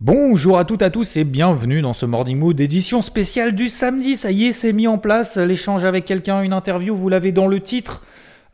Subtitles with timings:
[0.00, 3.68] Bonjour à toutes et à tous et bienvenue dans ce Morning Mood édition spéciale du
[3.68, 4.16] samedi.
[4.16, 7.48] Ça y est, c'est mis en place l'échange avec quelqu'un, une interview, vous l'avez dans
[7.48, 8.04] le titre.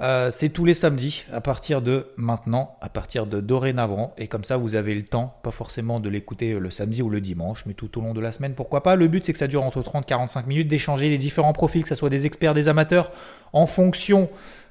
[0.01, 4.15] Euh, c'est tous les samedis à partir de maintenant, à partir de dorénavant.
[4.17, 7.21] Et comme ça, vous avez le temps, pas forcément de l'écouter le samedi ou le
[7.21, 8.97] dimanche, mais tout au long de la semaine, pourquoi pas.
[8.97, 11.83] Le but, c'est que ça dure entre 30 et 45 minutes, d'échanger les différents profils,
[11.83, 13.13] que ce soit des experts, des amateurs,
[13.53, 14.31] en fonction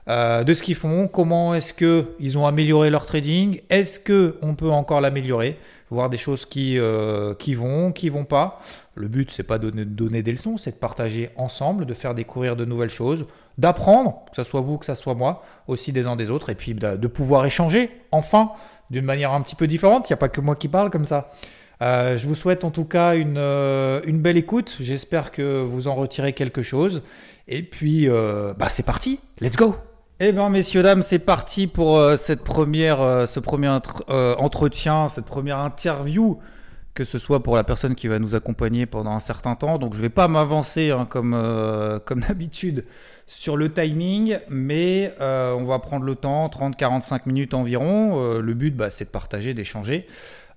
[0.09, 4.71] euh, de ce qu'ils font, comment est-ce qu'ils ont amélioré leur trading, est-ce qu'on peut
[4.71, 5.57] encore l'améliorer,
[5.93, 8.61] voir des choses qui, euh, qui vont, qui vont pas.
[8.95, 12.55] Le but, c'est pas de donner, des leçons, c'est de partager ensemble, de faire découvrir
[12.55, 13.25] de nouvelles choses,
[13.57, 16.55] d'apprendre, que ce soit vous, que ce soit moi, aussi des uns des autres, et
[16.55, 18.51] puis de, de pouvoir échanger, enfin,
[18.89, 20.09] d'une manière un petit peu différente.
[20.09, 21.31] Il n'y a pas que moi qui parle comme ça.
[21.81, 24.77] Euh, je vous souhaite en tout cas une, euh, une belle écoute.
[24.79, 27.01] J'espère que vous en retirez quelque chose.
[27.47, 29.19] Et puis, bah, c'est parti.
[29.41, 29.75] Let's go.
[30.19, 33.75] Eh bien, messieurs, dames, c'est parti pour euh, cette première, euh, ce premier
[34.09, 36.39] euh, entretien, cette première interview,
[36.93, 39.79] que ce soit pour la personne qui va nous accompagner pendant un certain temps.
[39.79, 41.35] Donc, je ne vais pas m'avancer hein, comme,
[42.05, 42.85] comme d'habitude
[43.25, 48.37] sur le timing, mais on va prendre le temps, 30-45 minutes environ.
[48.37, 50.05] Le but, bah, c'est de partager, d'échanger.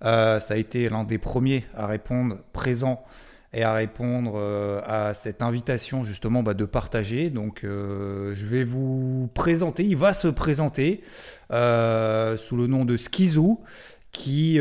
[0.03, 3.03] Ça a été l'un des premiers à répondre présent
[3.52, 7.30] et à répondre euh, à cette invitation justement bah, de partager.
[7.30, 11.02] Donc euh, je vais vous présenter, il va se présenter
[11.52, 13.61] euh, sous le nom de Skizou
[14.12, 14.58] qui,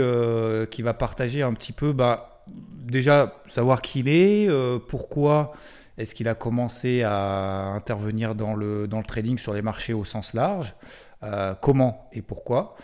[0.71, 4.49] qui va partager un petit peu bah, déjà savoir qui il est,
[4.89, 5.53] pourquoi
[5.97, 10.03] est-ce qu'il a commencé à intervenir dans le, dans le trading sur les marchés au
[10.03, 10.75] sens large,
[11.61, 12.75] comment et pourquoi.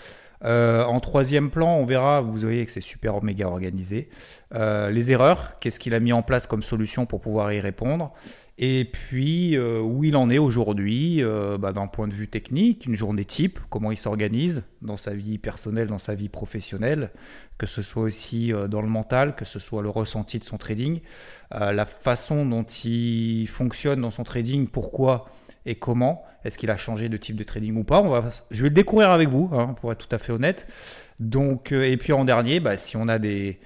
[0.43, 4.09] Euh, en troisième plan, on verra, vous voyez que c'est super méga organisé,
[4.55, 8.11] euh, les erreurs, qu'est-ce qu'il a mis en place comme solution pour pouvoir y répondre,
[8.57, 11.23] et puis euh, où il en est aujourd'hui
[11.59, 15.37] bah, d'un point de vue technique, une journée type, comment il s'organise dans sa vie
[15.37, 17.11] personnelle, dans sa vie professionnelle,
[17.57, 21.01] que ce soit aussi dans le mental, que ce soit le ressenti de son trading,
[21.51, 25.25] la façon dont il fonctionne dans son trading, pourquoi
[25.65, 28.63] et comment Est-ce qu'il a changé de type de trading ou pas On va, Je
[28.63, 30.67] vais le découvrir avec vous, hein, pour être tout à fait honnête.
[31.19, 33.59] Donc, euh, et puis en dernier, bah, si on a des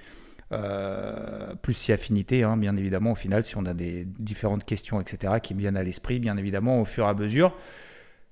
[0.52, 5.00] euh, plus si affinité, hein, bien évidemment, au final, si on a des différentes questions,
[5.00, 7.56] etc., qui me viennent à l'esprit, bien évidemment, au fur et à mesure.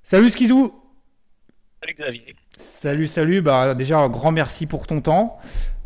[0.04, 0.72] Salut Skizou
[1.80, 2.36] Salut Xavier.
[2.56, 3.42] Salut, salut.
[3.42, 5.38] Bah, déjà, un grand merci pour ton temps.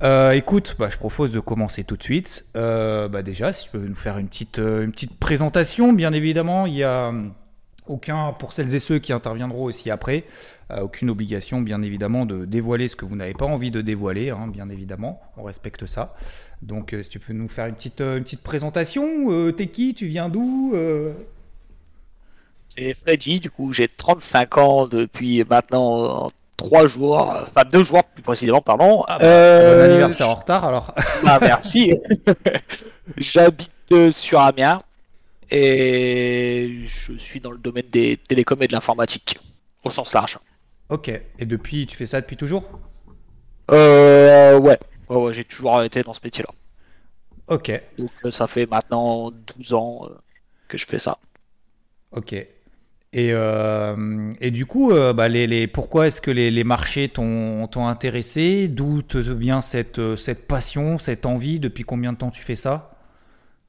[0.02, 2.44] Euh, écoute, bah, je propose de commencer tout de suite.
[2.56, 6.66] Euh, bah, déjà, si tu peux nous faire une petite, une petite présentation, bien évidemment.
[6.66, 7.12] Il y a
[7.88, 10.24] aucun, pour celles et ceux qui interviendront aussi après,
[10.70, 14.30] euh, aucune obligation, bien évidemment, de dévoiler ce que vous n'avez pas envie de dévoiler,
[14.30, 15.20] hein, bien évidemment.
[15.36, 16.14] On respecte ça.
[16.62, 19.52] Donc, euh, si tu peux nous faire une petite, euh, une petite présentation.
[19.52, 20.74] T'es qui Tu viens d'où
[22.68, 28.22] C'est Freddy, du coup j'ai 35 ans depuis maintenant 3 jours, enfin 2 jours plus
[28.22, 29.04] précisément, pardon.
[29.08, 30.94] Ah bah, Bon anniversaire en retard, alors.
[31.24, 31.94] Bah, merci.
[33.16, 34.80] J'habite sur Amiens
[35.50, 39.38] et je suis dans le domaine des télécoms et de l'informatique
[39.84, 40.38] au sens large.
[40.90, 41.08] ok.
[41.38, 42.64] Et depuis, tu fais ça depuis toujours?
[43.70, 46.50] Euh, ouais, ouais, ouais, j'ai toujours été dans ce métier-là.
[47.46, 47.68] Ok.
[47.98, 50.18] Donc euh, ça fait maintenant 12 ans euh,
[50.68, 51.18] que je fais ça.
[52.12, 52.32] Ok.
[53.14, 57.08] Et, euh, et du coup, euh, bah, les, les- pourquoi est-ce que les, les marchés
[57.08, 58.68] t'ont intéressé?
[58.68, 61.60] D'où te vient cette, cette passion, cette envie?
[61.60, 62.97] Depuis combien de temps tu fais ça?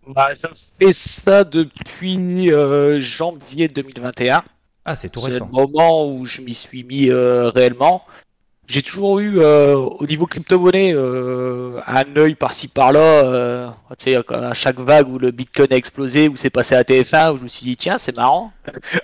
[0.10, 0.48] Bah, je
[0.80, 4.44] fais ça depuis euh, janvier 2021.
[4.86, 5.50] Ah, c'est tout C'est le récent.
[5.52, 8.04] moment où je m'y suis mis euh, réellement.
[8.66, 13.76] J'ai toujours eu euh, au niveau crypto-monnaie un œil par-ci par-là.
[13.98, 17.34] tu sais, à chaque vague où le Bitcoin a explosé, où c'est passé à TF1,
[17.34, 18.52] où je me suis dit tiens c'est marrant.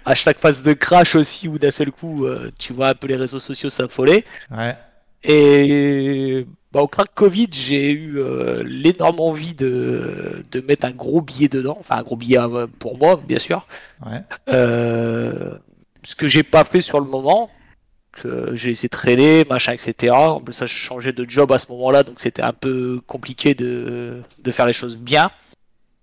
[0.05, 2.27] À chaque phase de crash aussi, où d'un seul coup
[2.59, 4.23] tu vois un peu les réseaux sociaux s'affoler.
[4.55, 4.75] Ouais.
[5.27, 11.21] Et bah, au crack Covid, j'ai eu euh, l'énorme envie de, de mettre un gros
[11.21, 13.65] billet dedans, enfin un gros billet euh, pour moi bien sûr.
[14.05, 14.21] Ouais.
[14.49, 15.55] Euh,
[16.03, 17.49] ce que j'ai pas fait sur le moment,
[18.11, 20.13] que j'ai de traîner, machin, etc.
[20.13, 23.55] En plus, ça, je changeais de job à ce moment-là, donc c'était un peu compliqué
[23.55, 25.31] de, de faire les choses bien.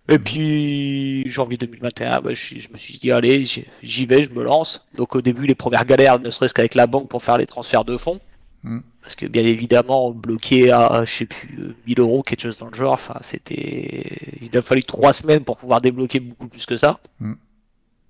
[0.09, 4.31] Et puis, janvier 2021, bah, je, je me suis dit, allez, j'y j'y vais, je
[4.31, 4.85] me lance.
[4.97, 7.85] Donc, au début, les premières galères, ne serait-ce qu'avec la banque pour faire les transferts
[7.85, 8.21] de fonds.
[8.65, 8.81] Mm.
[9.03, 12.77] Parce que bien évidemment, bloqué à, je sais plus, 1000 euros, quelque chose dans le
[12.77, 14.39] genre, enfin, c'était.
[14.41, 17.01] Il a fallu trois semaines pour pouvoir débloquer beaucoup plus que ça.
[17.19, 17.35] Mm.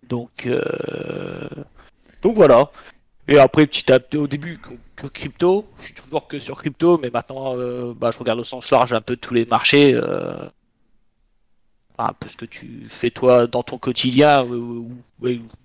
[0.08, 1.48] Donc, euh,
[2.20, 2.70] donc voilà.
[3.28, 6.58] Et après, petit à petit, au début, que, que crypto, je suis toujours que sur
[6.58, 9.94] crypto, mais maintenant, euh, bah, je regarde au sens large un peu tous les marchés.
[9.94, 10.34] euh,
[11.96, 14.90] enfin, un peu ce que tu fais toi dans ton quotidien, euh, ou,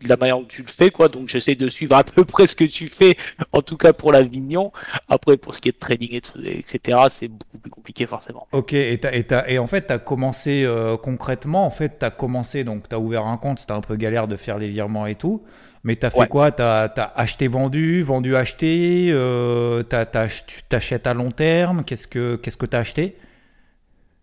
[0.05, 1.07] la manière dont tu le fais, quoi.
[1.07, 3.17] Donc, j'essaie de suivre à peu près ce que tu fais,
[3.53, 4.71] en tout cas pour l'Avignon.
[5.09, 8.47] Après, pour ce qui est de trading, et tout- etc., c'est beaucoup plus compliqué, forcément.
[8.51, 11.97] Ok, et, t'as- et, t'as- et en fait, tu as commencé euh, concrètement, en fait,
[11.99, 14.57] tu as commencé, donc tu as ouvert un compte, c'était un peu galère de faire
[14.59, 15.43] les virements et tout,
[15.83, 16.27] mais tu as fait Ouais.
[16.27, 16.51] quoi?
[16.51, 22.57] Tu as, acheté, vendu, vendu, acheté, euh, tu t'achètes à long terme, qu'est-ce que qu'est-ce
[22.57, 23.15] que tu as acheté?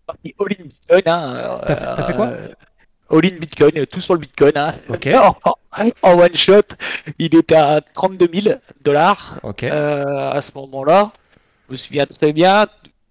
[0.06, 1.02] Parti all in Bitcoin.
[1.06, 2.48] Hein, T'as fait- t'as fait quoi euh,
[3.10, 4.52] All in Bitcoin, euh, tout sur le Bitcoin.
[4.56, 4.74] Hein.
[4.88, 5.06] Ok.
[5.14, 5.36] en,
[6.02, 6.62] en one shot,
[7.18, 11.12] il était à 32 000 dollars Ok, euh, à ce moment-là.
[11.68, 12.66] Je me souviens très bien.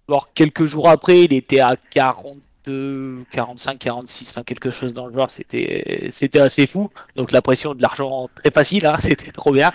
[0.08, 5.14] Alors, quelques jours après, il était à 42, 45, 46, enfin quelque chose dans le
[5.14, 5.30] genre.
[5.30, 6.90] C'était, c'était assez fou.
[7.16, 9.72] Donc la pression de l'argent très facile, hein, c'était trop bien.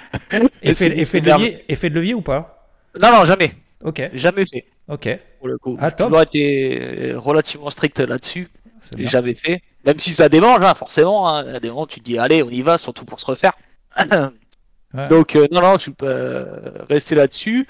[0.61, 0.89] effet,
[1.21, 2.67] de levier, effet de levier ou pas?
[3.01, 3.51] Non, non, jamais,
[3.83, 5.77] Ok, jamais fait ok, pour le coup.
[5.79, 6.07] Ah, J'ai top.
[6.07, 8.49] toujours été relativement strict là-dessus.
[8.95, 9.07] bien.
[9.09, 9.61] jamais fait.
[9.85, 11.29] Même si ça démange, hein, forcément.
[11.29, 11.55] Hein.
[11.55, 13.53] À des moments, tu te dis, allez, on y va, surtout pour se refaire.
[14.93, 15.07] Ouais.
[15.07, 17.67] Donc, euh, non, non, je euh, resté là-dessus.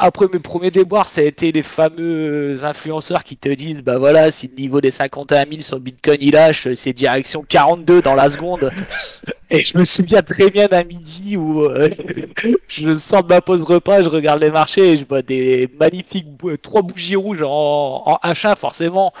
[0.00, 4.30] Après, mes premiers déboires, ça a été les fameux influenceurs qui te disent, bah voilà,
[4.30, 8.30] si le niveau des 51 000 sur Bitcoin il lâche, c'est direction 42 dans la
[8.30, 8.70] seconde.
[9.50, 11.88] Et je me souviens très bien d'un midi où euh,
[12.68, 16.28] je sors de ma pause repas, je regarde les marchés et je vois des magnifiques
[16.28, 19.12] bou- trois bougies rouges en, en H1, forcément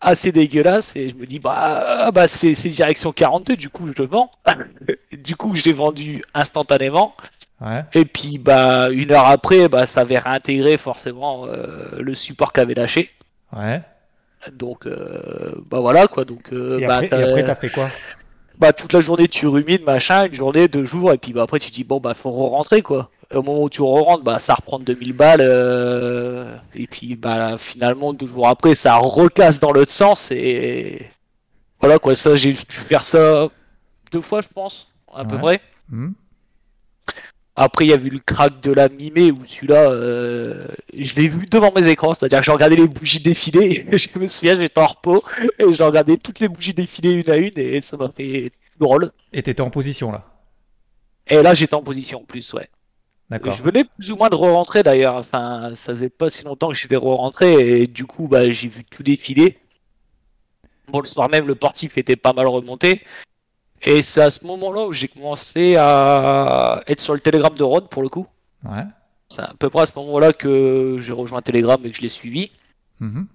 [0.00, 0.96] assez dégueulasse.
[0.96, 4.30] Et je me dis, bah, bah c'est direction 42, du coup, je le vends.
[5.12, 7.14] du coup, je l'ai vendu instantanément.
[7.60, 7.84] Ouais.
[7.94, 12.74] Et puis, bah, une heure après, bah, ça avait réintégré forcément euh, le support qu'avait
[12.74, 13.10] lâché.
[13.56, 13.80] Ouais.
[14.52, 16.24] Donc, euh, bah voilà quoi.
[16.24, 17.88] Donc, euh, Et bah, après, et t'as- après, t'as fait quoi?
[18.58, 21.58] Bah, toute la journée tu rumines, machin, une journée, deux jours, et puis bah, après
[21.58, 23.10] tu dis, bon, bah, faut re-rentrer quoi.
[23.32, 25.40] Et au moment où tu re-rentres, bah, ça reprend 2000 balles,
[26.74, 31.06] et puis bah, finalement, deux jours après, ça recasse dans l'autre sens, et
[31.80, 32.14] voilà quoi.
[32.14, 33.48] Ça, j'ai dû faire ça
[34.12, 35.60] deux fois, je pense, à peu près.
[35.90, 36.10] Hmm
[37.58, 41.26] Après, il y a eu le crack de la mi-mai où celui-là, euh, je l'ai
[41.26, 43.86] vu devant mes écrans, c'est-à-dire que j'ai regardé les bougies défiler.
[43.92, 45.24] je me souviens, j'étais en repos
[45.58, 49.10] et j'ai regardé toutes les bougies défiler une à une et ça m'a fait drôle.
[49.32, 50.26] Et t'étais en position là?
[51.28, 52.68] Et là, j'étais en position en plus, ouais.
[53.30, 53.54] D'accord.
[53.54, 55.14] Je venais plus ou moins de re-rentrer d'ailleurs.
[55.14, 58.84] Enfin, ça faisait pas si longtemps que j'étais re-rentré et du coup, bah, j'ai vu
[58.84, 59.58] tout défiler.
[60.88, 63.02] Bon, le soir même, le portif était pas mal remonté.
[63.82, 67.88] Et c'est à ce moment-là où j'ai commencé à être sur le télégramme de Rod
[67.88, 68.26] pour le coup.
[68.64, 68.84] Ouais.
[69.28, 72.08] C'est à peu près à ce moment-là que j'ai rejoint Telegram et que je l'ai
[72.08, 72.50] suivi.
[73.00, 73.26] Mhm.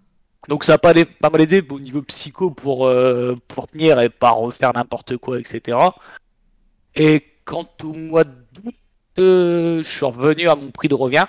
[0.47, 4.09] Donc ça a pas, pas mal aidé au niveau psycho pour, euh, pour tenir et
[4.09, 5.77] pas refaire n'importe quoi, etc.
[6.95, 8.75] Et quant au mois d'août,
[9.19, 11.25] euh, je suis revenu à mon prix de revient.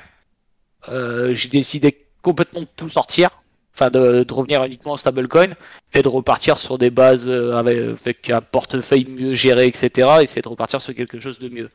[0.89, 3.42] Euh, j'ai décidé complètement de tout sortir,
[3.75, 5.55] enfin de, de revenir uniquement en stablecoin
[5.95, 10.21] et de repartir sur des bases euh, avec, avec un portefeuille mieux géré, etc.
[10.21, 11.71] Et essayer de repartir sur quelque chose de mieux.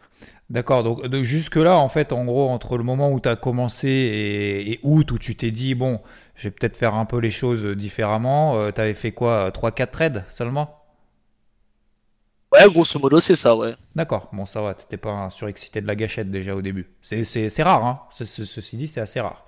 [0.49, 3.89] D'accord, donc de- jusque-là, en fait, en gros, entre le moment où tu as commencé
[3.89, 5.99] et, et août, où tu t'es dit, bon,
[6.35, 10.23] je vais peut-être faire un peu les choses différemment, tu avais fait quoi 3-4 trades
[10.29, 10.73] seulement?
[12.51, 13.75] Ouais, grosso modo, c'est ça, ouais.
[13.95, 16.87] D'accord, bon, ça va, t'étais pas un surexcité de la gâchette déjà au début.
[17.01, 19.45] C'est- C'est c'est rare, hein Ce- ce- Ceci dit, c'est assez rare.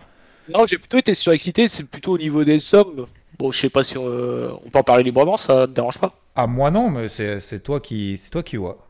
[0.47, 3.05] Non, j'ai plutôt été surexcité, c'est plutôt au niveau des sommes.
[3.37, 6.13] Bon, je sais pas si euh, on peut en parler librement, ça te dérange pas.
[6.35, 8.85] Ah, moi non, mais c'est toi qui toi qui vois.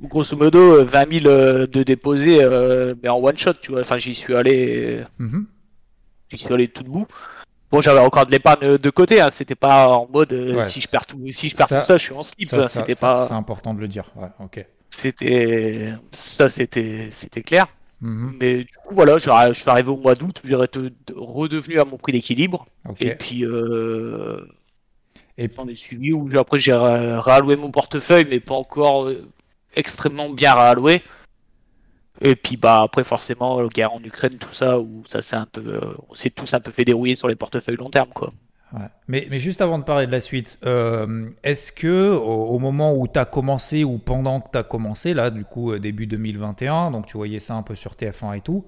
[0.00, 3.82] Grosso modo, euh, 20 000 euh, de déposés, euh, mais en one shot, tu vois.
[3.82, 5.46] Enfin, j'y suis allé, Mhm.
[6.30, 7.06] j'y suis allé tout debout.
[7.70, 9.30] Bon, j'avais encore de l'épargne de côté, hein.
[9.30, 11.86] C'était pas en mode euh, Ouais, si je perds tout, si je perds ça- tout
[11.86, 12.52] ça, je suis en slip.
[12.52, 12.68] Hein.
[12.68, 14.66] C'était pas, C'est important de le dire, ouais, ok.
[14.90, 17.10] c'était, ça, c'était
[17.46, 17.66] clair.
[18.02, 18.36] Mhm.
[18.40, 20.80] Mais du coup, voilà, je je suis arrivé au mois d'août, été
[21.14, 22.66] redevenu à mon prix d'équilibre.
[23.00, 24.44] Et puis, euh,
[25.38, 29.28] Et j'en ai suivi où après j'ai ré- réalloué mon portefeuille, mais pas encore euh,
[29.76, 31.02] extrêmement bien réalloué.
[32.22, 35.44] Et puis bah après forcément la guerre en Ukraine, tout ça, où ça s'est un
[35.46, 38.28] peu, euh, on s'est tous un peu fait dérouiller sur les portefeuilles long terme quoi.
[38.72, 38.86] Ouais.
[39.06, 42.94] Mais, mais juste avant de parler de la suite, euh, est-ce que au, au moment
[42.94, 46.06] où tu as commencé ou pendant que tu as commencé, là, du coup, euh, début
[46.06, 48.64] 2021, donc tu voyais ça un peu sur TF1 et tout,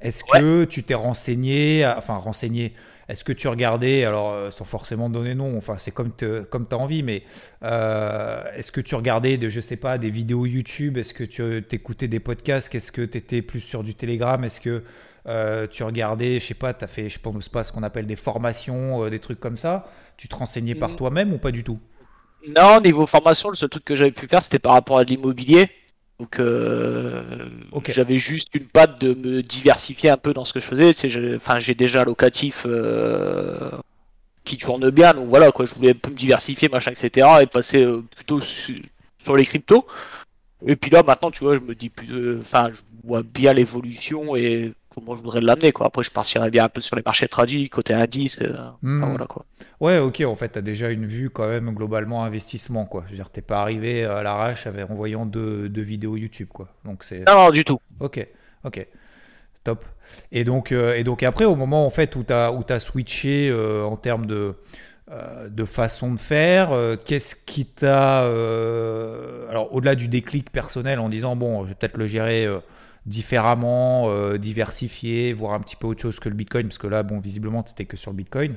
[0.00, 2.72] est-ce que tu t'es renseigné, enfin renseigné,
[3.08, 6.66] est-ce que tu regardais, alors euh, sans forcément donner nom, enfin c'est comme tu comme
[6.70, 7.22] as envie, mais
[7.64, 11.64] euh, est-ce que tu regardais, de, je sais pas, des vidéos YouTube, est-ce que tu
[11.74, 14.84] écoutais des podcasts, est-ce que tu étais plus sur du Telegram, est-ce que
[15.70, 18.16] tu regardais, je sais pas, tu as fait, je pense pas, ce qu'on appelle des
[18.16, 19.90] formations, des trucs comme ça.
[20.16, 20.96] Tu te renseignais par mm.
[20.96, 21.78] toi-même ou pas du tout?
[22.48, 25.70] Non, niveau formation, le seul truc que j'avais pu faire, c'était par rapport à l'immobilier.
[26.18, 26.40] Donc
[27.88, 31.36] j'avais juste une patte de me diversifier un peu dans ce que je faisais.
[31.36, 32.66] Enfin, j'ai déjà locatif
[34.48, 35.14] qui tourne bien.
[35.14, 37.26] Donc voilà, quoi, je voulais un peu me diversifier, machin, etc.
[37.42, 39.86] et passer euh, plutôt sur les cryptos.
[40.66, 42.10] Et puis là, maintenant, tu vois, je me dis plus.
[42.10, 45.86] Euh, enfin, je vois bien l'évolution et comment je voudrais l'amener, quoi.
[45.86, 48.40] Après, je partirais bien un peu sur les marchés traduits, côté indice.
[48.42, 49.04] Euh, hmm.
[49.04, 49.44] voilà, quoi.
[49.80, 53.04] Ouais, ok, en fait, tu as déjà une vue quand même globalement investissement, quoi.
[53.06, 56.68] Je veux dire, t'es pas arrivé à l'arrache en voyant deux, deux vidéos YouTube, quoi.
[56.84, 57.20] Donc c'est.
[57.26, 57.80] Non, non, du tout.
[58.00, 58.26] Ok,
[58.64, 58.86] ok.
[59.64, 59.84] Top.
[60.32, 62.80] Et donc, euh, et donc après, au moment en fait où tu as, où as
[62.80, 64.54] switché euh, en termes de,
[65.10, 66.70] euh, de façon de faire,
[67.04, 68.20] qu'est-ce qui t'a...
[68.20, 72.48] alors au-delà du déclic personnel en disant, bon, je vais peut-être le gérer
[73.08, 77.18] différemment, diversifier, voir un petit peu autre chose que le Bitcoin, parce que là, bon,
[77.18, 78.56] visiblement, tu que sur le Bitcoin.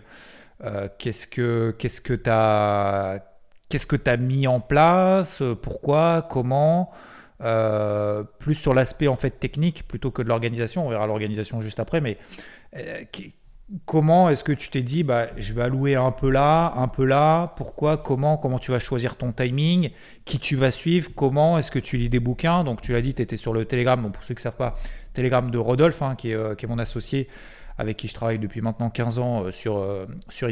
[0.98, 3.26] qu'est-ce que qu'est-ce que tu as...
[3.70, 6.92] Qu'est-ce que tu mis en place Pourquoi Comment
[7.44, 10.86] euh, plus sur l'aspect en fait technique plutôt que de l'organisation.
[10.86, 12.18] On verra l'organisation juste après, mais
[12.76, 13.04] euh,
[13.86, 17.06] comment est-ce que tu t'es dit, bah, je vais allouer un peu là, un peu
[17.06, 19.92] là, pourquoi, comment, comment tu vas choisir ton timing,
[20.26, 23.14] qui tu vas suivre, comment, est-ce que tu lis des bouquins Donc tu l'as dit,
[23.14, 24.76] tu étais sur le Telegram, donc pour ceux qui ne savent pas,
[25.14, 27.28] Telegram de Rodolphe, hein, qui, est, euh, qui, est, mon associé,
[27.78, 29.86] avec qui je travaille depuis maintenant 15 ans sur,
[30.30, 30.50] sur.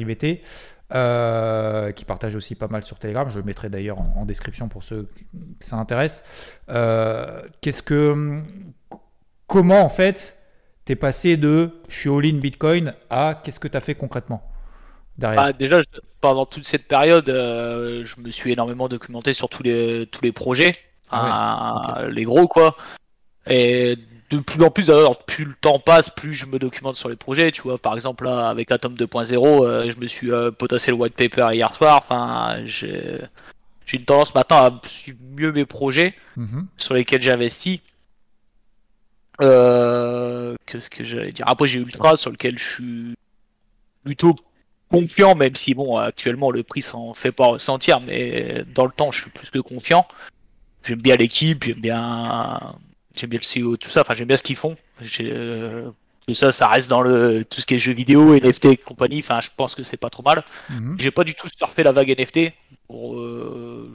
[0.96, 3.30] Euh, qui partage aussi pas mal sur Telegram.
[3.30, 5.28] Je le mettrai d'ailleurs en, description pour ceux qui
[5.60, 6.24] ça intéresse.
[6.70, 8.42] Euh, qu'est-ce que,
[9.46, 10.39] comment en fait
[10.90, 14.42] t'es passé de je suis all-in Bitcoin à qu'est-ce que tu as fait concrètement
[15.20, 15.84] derrière bah, Déjà,
[16.20, 20.32] pendant toute cette période, euh, je me suis énormément documenté sur tous les, tous les
[20.32, 20.72] projets,
[21.12, 22.76] ah les gros quoi.
[23.48, 24.00] Et
[24.32, 27.16] de plus en plus d'ailleurs plus le temps passe plus je me documente sur les
[27.16, 27.78] projets tu vois.
[27.78, 31.50] Par exemple là avec Atom 2.0 euh, je me suis euh, potassé le white paper
[31.54, 31.98] hier soir.
[32.04, 33.22] Enfin j'ai
[33.94, 36.66] une tendance maintenant à suivre mieux mes projets mhm.
[36.78, 37.82] sur lesquels j'ai investi
[39.42, 41.48] euh, que ce que j'allais dire?
[41.48, 43.16] Après j'ai Ultra sur lequel je suis
[44.04, 44.36] plutôt
[44.92, 49.12] confiant même si bon actuellement le prix s'en fait pas ressentir mais dans le temps
[49.12, 50.08] je suis plus que confiant
[50.84, 52.76] j'aime bien l'équipe j'aime bien
[53.20, 54.02] j'aime bien le CEO, tout ça.
[54.02, 54.76] Enfin, j'aime bien ce qu'ils font.
[55.22, 55.92] Euh,
[56.28, 59.20] tout ça, ça reste dans le tout ce qui est jeux vidéo, NFT et compagnie.
[59.20, 60.44] Enfin, je pense que c'est pas trop mal.
[60.70, 60.98] Mhm.
[61.00, 62.54] J'ai pas du tout surfé la vague NFT.
[62.92, 63.90] Euh,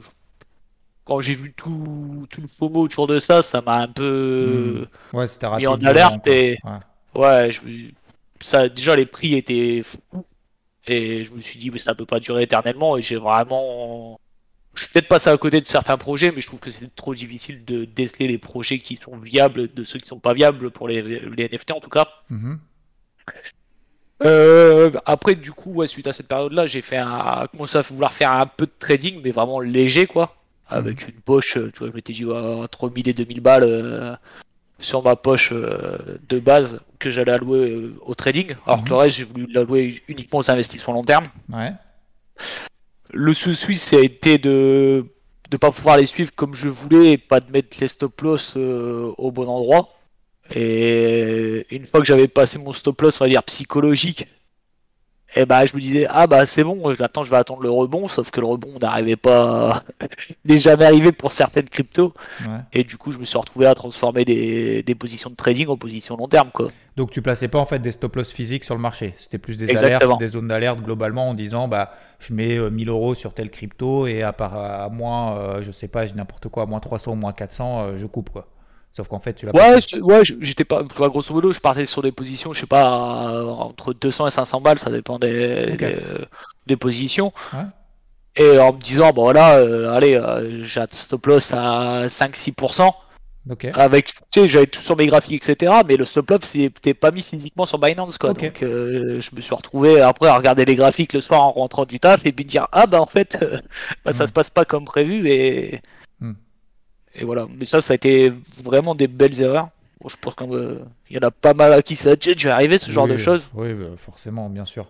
[1.05, 5.25] quand j'ai vu tout, tout le FOMO autour de ça, ça m'a un peu ouais,
[5.57, 6.27] mis en alerte.
[6.27, 6.57] Et...
[7.13, 7.61] Ouais, je...
[8.41, 10.25] ça, déjà les prix étaient fous.
[10.87, 12.97] Et je me suis dit, mais ça peut pas durer éternellement.
[12.97, 14.19] Et j'ai vraiment
[14.75, 17.15] je suis peut-être passé à côté de certains projets, mais je trouve que c'est trop
[17.15, 20.87] difficile de déceler les projets qui sont viables de ceux qui sont pas viables pour
[20.87, 22.07] les, NFT en tout cas.
[22.29, 22.59] Mhm.
[24.23, 28.31] Euh, après, du coup, suite à cette période-là, j'ai fait un, commencé à vouloir faire
[28.31, 30.35] un peu de trading, mais vraiment léger, quoi.
[30.67, 34.15] Avec une poche, tu vois, je m'étais dit, entre 1000 et 2000 balles euh,
[34.79, 38.55] sur ma poche euh, de base que j'allais allouer au trading.
[38.65, 39.01] Alors que le mhm.
[39.01, 41.27] reste, j'ai voulu l'allouer uniquement aux investissements long terme.
[41.51, 41.71] Ouais.
[43.13, 45.05] Le souci, ça a été de
[45.51, 48.53] ne pas pouvoir les suivre comme je voulais et pas de mettre les stop loss
[48.57, 49.89] euh, au bon endroit.
[50.53, 54.27] Et une fois que j'avais passé mon stop loss, on va dire psychologique,
[55.37, 57.69] et eh bah je me disais ah bah c'est bon, maintenant je vais attendre le
[57.69, 59.83] rebond, sauf que le rebond n'arrivait pas,
[60.45, 62.13] n'est jamais arrivé pour certaines cryptos.
[62.71, 65.75] Et du coup je me suis retrouvé à transformer des, des, positions de trading en
[65.75, 66.67] positions long terme quoi.
[66.95, 69.57] Donc tu plaçais pas en fait des stop loss physiques sur le marché, c'était plus
[69.57, 73.33] des alertes, des zones d'alerte globalement en disant bah je mets 1000 euh, euros sur
[73.33, 76.79] telle crypto et à part à moins euh, je sais pas, n'importe quoi, à moins
[76.79, 78.47] 300 ou moins 400 euh, je coupe quoi.
[78.95, 80.81] Sauf qu'en fait, tu l'as Ouais, ouais j'étais pas.
[80.83, 84.79] Grosso modo, je partais sur des positions, je sais pas, entre 200 et 500 balles,
[84.79, 85.75] ça dépend des,
[86.65, 87.33] des, positions.
[88.37, 90.21] Et en me disant, bon voilà, allez,
[90.61, 92.89] j'ai un stop loss à 5-6%.
[93.73, 95.73] Avec, tu sais, j'avais tout sur mes graphiques, etc.
[95.85, 98.33] Mais le stop loss, c'était pas mis physiquement sur Binance, quoi.
[98.33, 101.83] Donc, euh, je me suis retrouvé après à regarder les graphiques le soir en rentrant
[101.83, 103.37] du taf et puis dire, ah bah en fait,
[104.05, 104.27] bah, ça hmm.
[104.27, 105.81] se passe pas comme prévu et.
[107.15, 107.47] Et voilà.
[107.57, 109.69] Mais ça, ça a été vraiment des belles erreurs.
[110.07, 112.91] je pense qu'il y en a pas mal à qui ça a déjà arrivé, ce
[112.91, 113.49] genre de choses.
[113.53, 114.87] Oui, bah, forcément, bien sûr.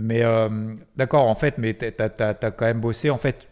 [0.00, 0.48] Mais euh,
[0.96, 3.10] d'accord, en fait, mais tu as, quand même bossé.
[3.10, 3.48] En fait,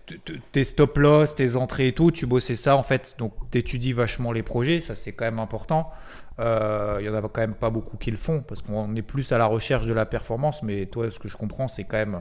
[0.53, 3.17] tes stop loss, tes entrées et tout, tu bossais ça en fait.
[3.19, 5.91] Donc, tu étudies vachement les projets, ça c'est quand même important.
[6.39, 9.03] Il euh, y en a quand même pas beaucoup qui le font parce qu'on est
[9.03, 10.63] plus à la recherche de la performance.
[10.63, 12.21] Mais toi, ce que je comprends, c'est quand, même,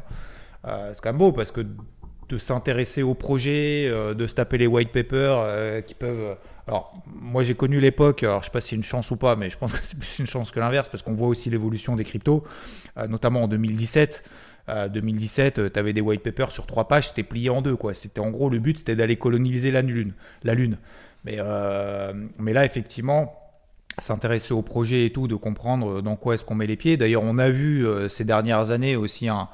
[0.66, 1.62] euh, quand même beau parce que
[2.30, 7.56] de s'intéresser aux projets, de se taper les white papers qui peuvent Alors, moi j'ai
[7.56, 9.72] connu l'époque, alors je sais pas si c'est une chance ou pas, mais je pense
[9.80, 12.44] que c'est plus une chance que l'inverse, parce qu'on voit aussi l'évolution des cryptos,
[12.98, 14.24] euh, notamment en 2017.
[14.68, 17.76] 2017, tu avais des white papers sur trois pages, c'était plié en deux.
[17.76, 17.94] quoi.
[17.94, 20.14] C'était en gros le but, c'était d'aller coloniser la lune.
[20.44, 20.80] La lune.
[21.24, 23.40] Mais, euh, mais là, effectivement,
[24.00, 26.98] s'intéresser au projet et tout, de comprendre dans quoi est-ce qu'on met les pieds.
[26.98, 29.50] D'ailleurs, on a vu ces dernières années aussi un,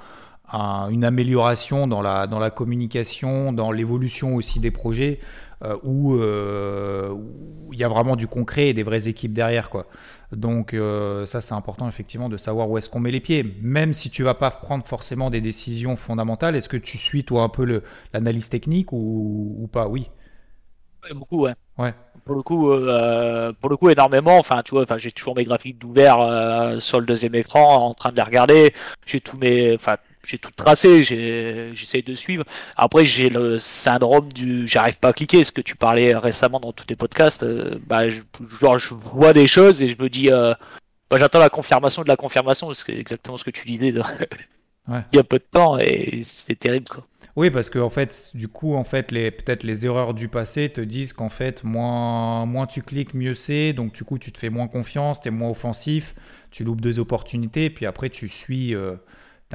[0.54, 5.20] une amélioration dans la, dans la communication, dans l'évolution aussi des projets.
[5.64, 9.70] Euh, euh, où il y a vraiment du concret et des vraies équipes derrière.
[9.70, 9.86] Quoi.
[10.32, 13.44] Donc euh, ça c'est important effectivement de savoir où est-ce qu'on met les pieds.
[13.62, 17.44] Même si tu vas pas prendre forcément des décisions fondamentales, est-ce que tu suis toi
[17.44, 19.88] un peu l'analyse technique ou, ou, pas?
[19.88, 20.10] Oui.
[21.14, 21.54] beaucoup, ouais.
[21.78, 21.94] Ouais.
[22.26, 22.70] Pour le coup,
[23.62, 24.40] pour le coup énormément.
[24.40, 28.12] Enfin, tu vois, enfin, j'ai toujours mes graphiques ouvert sur le deuxième écran, en train
[28.12, 28.74] de les regarder.
[29.06, 32.44] J'ai tous mes, enfin, j'ai tout tracé, j'essaye de suivre.
[32.76, 36.74] Après, j'ai le syndrome du j'arrive pas à cliquer, ce que tu parlais récemment dans
[36.74, 37.44] tous tes podcasts.
[37.44, 38.22] Euh, bah, je,
[38.60, 40.54] genre, je vois des choses et je me dis, euh,
[41.10, 43.94] bah, j'attends la confirmation de la confirmation, c'est exactement ce que tu disais
[44.88, 46.88] il y a peu de temps et c'est terrible.
[46.90, 47.06] Quoi.
[47.36, 50.70] Oui, parce que en fait, du coup, en fait, les peut-être les erreurs du passé
[50.70, 53.74] te disent qu'en fait, moins, moins tu cliques, mieux c'est.
[53.74, 56.14] Donc, du coup, tu te fais moins confiance, tu es moins offensif,
[56.50, 58.76] tu loupes deux opportunités, puis après, tu suis.
[58.76, 58.96] Euh,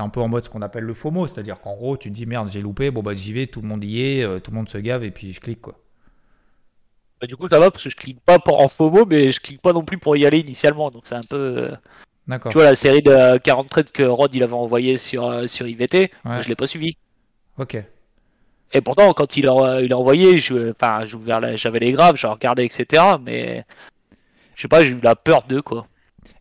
[0.00, 2.26] un peu en mode ce qu'on appelle le FOMO, c'est-à-dire qu'en gros, tu te dis
[2.26, 4.56] merde, j'ai loupé, bon bah j'y vais, tout le monde y est, euh, tout le
[4.56, 5.78] monde se gave et puis je clique quoi.
[7.20, 9.40] Bah, du coup, ça va parce que je clique pas pour, en FOMO, mais je
[9.40, 11.36] clique pas non plus pour y aller initialement, donc c'est un peu.
[11.36, 11.76] Euh,
[12.26, 12.52] D'accord.
[12.52, 15.66] Tu vois, la série de 40 trades que Rod il avait envoyé sur, euh, sur
[15.66, 16.92] IVT, je l'ai pas suivi.
[17.56, 17.76] Ok.
[18.72, 21.04] Et pourtant, quand il a, il a envoyé, je, enfin,
[21.54, 23.02] j'avais les graves, j'ai regardé, etc.
[23.22, 23.64] Mais
[24.56, 25.86] je sais pas, j'ai eu la peur d'eux, quoi.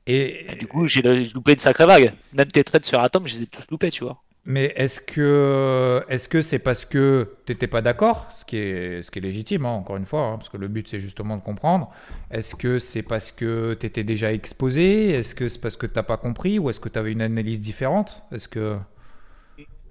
[0.07, 2.13] Et, du coup, j'ai loupé une sacrée vague.
[2.33, 4.21] Même tes trades sur Atom, je les ai tous loupés, tu vois.
[4.47, 9.01] Mais est-ce que est-ce que c'est parce que tu n'étais pas d'accord, ce qui est
[9.01, 11.35] ce qui est légitime, hein, encore une fois, hein, parce que le but c'est justement
[11.35, 11.89] de comprendre.
[12.29, 15.09] Est-ce que c'est parce que tu étais déjà exposé?
[15.09, 16.59] Est-ce que c'est parce que tu n'as pas compris?
[16.59, 18.21] Ou est-ce que tu avais une analyse différente?
[18.31, 18.77] Est-ce que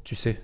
[0.05, 0.41] tu sais?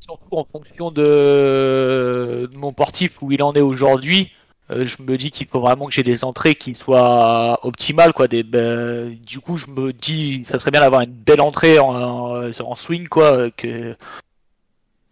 [0.00, 4.32] Surtout en fonction de, de mon portif où il en est aujourd'hui.
[4.70, 8.28] Euh, je me dis qu'il faut vraiment que j'ai des entrées qui soient optimales quoi.
[8.28, 12.50] Des ben, du coup je me dis ça serait bien d'avoir une belle entrée en,
[12.76, 13.94] swing quoi que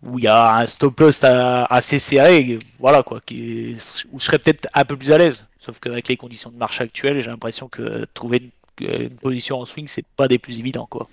[0.02, 4.68] où il y a un stop loss assez serré voilà quoi où je serais peut-être
[4.74, 5.48] un peu plus à l'aise.
[5.60, 9.66] Sauf qu'avec les conditions de marché actuelles j'ai l'impression que trouver une, une, position en
[9.66, 11.08] swing c'est pas des plus évidents quoi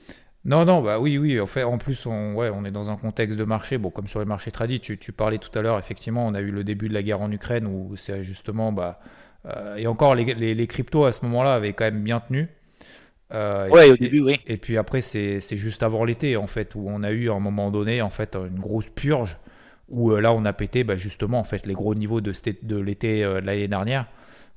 [0.46, 1.40] non, non, bah oui, oui.
[1.40, 4.08] En fait, en plus, on, ouais, on est dans un contexte de marché, bon, comme
[4.08, 4.80] sur les marchés tradis.
[4.80, 7.22] Tu, tu parlais tout à l'heure, effectivement, on a eu le début de la guerre
[7.22, 9.00] en Ukraine où c'est justement, bah,
[9.46, 12.48] euh, et encore les, les, cryptos à ce moment-là avaient quand même bien tenu.
[13.34, 14.40] Euh, ouais, au début, oui.
[14.48, 17.40] Et puis après, c'est juste avant l'été, en fait, où on a eu à un
[17.40, 19.38] moment donné, en fait, une grosse purge
[19.90, 22.32] où euh, là, on a pété, bah, justement, en fait, les gros niveaux de,
[22.64, 24.06] de l'été de l'année dernière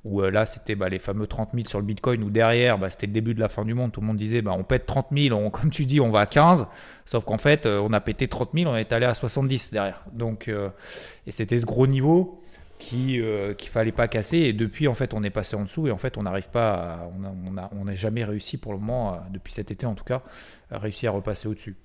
[0.05, 2.89] où euh, là c'était bah, les fameux 30 000 sur le Bitcoin, où derrière bah,
[2.89, 4.85] c'était le début de la fin du monde, tout le monde disait bah, on pète
[4.85, 6.67] 30 000, comme tu dis on va à 15,
[7.05, 10.03] sauf qu'en fait euh, on a pété 30 000, on est allé à 70 derrière.
[10.11, 10.69] Donc, euh,
[11.25, 12.39] et c'était ce gros niveau
[12.79, 13.21] qui
[13.57, 15.97] qu'il fallait pas casser, et depuis en fait on est passé en dessous, et en
[15.97, 19.71] fait on n'arrive pas, on n'a on a, jamais réussi pour le moment, depuis cet
[19.71, 20.21] été en tout cas,
[20.69, 21.77] à réussir à repasser au-dessus.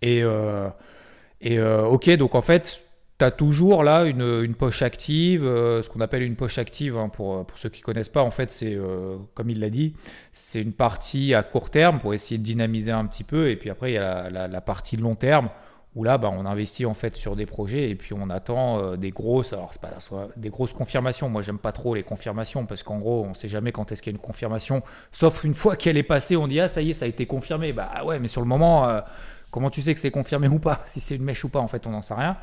[0.00, 2.80] Et ok, donc en fait
[3.18, 7.08] tu as toujours là une, poche active, euh, ce qu'on appelle une poche active, hein,
[7.08, 9.94] pour, pour ceux qui ne connaissent pas, en fait, c'est, euh, comme il l'a dit,
[10.32, 13.70] c'est une partie à court terme pour essayer de dynamiser un petit peu, et puis
[13.70, 15.50] après, il y a la, partie long terme,
[15.94, 18.96] où là, bah, on investit en fait sur des projets, et puis on attend euh,
[18.96, 19.90] des grosses, alors pas
[20.36, 23.48] des grosses confirmations, moi j'aime pas trop les confirmations, parce qu'en gros, on ne sait
[23.48, 26.48] jamais quand est-ce qu'il y a une confirmation, sauf une fois qu'elle est passée, on
[26.48, 29.02] dit, ah ça y est, ça a été confirmé, bah ouais, mais sur le moment...
[29.52, 31.68] Comment tu sais que c'est confirmé ou pas Si c'est une mèche ou pas, en
[31.68, 32.38] fait, on n'en sait rien.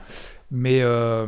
[0.52, 1.26] Mais euh,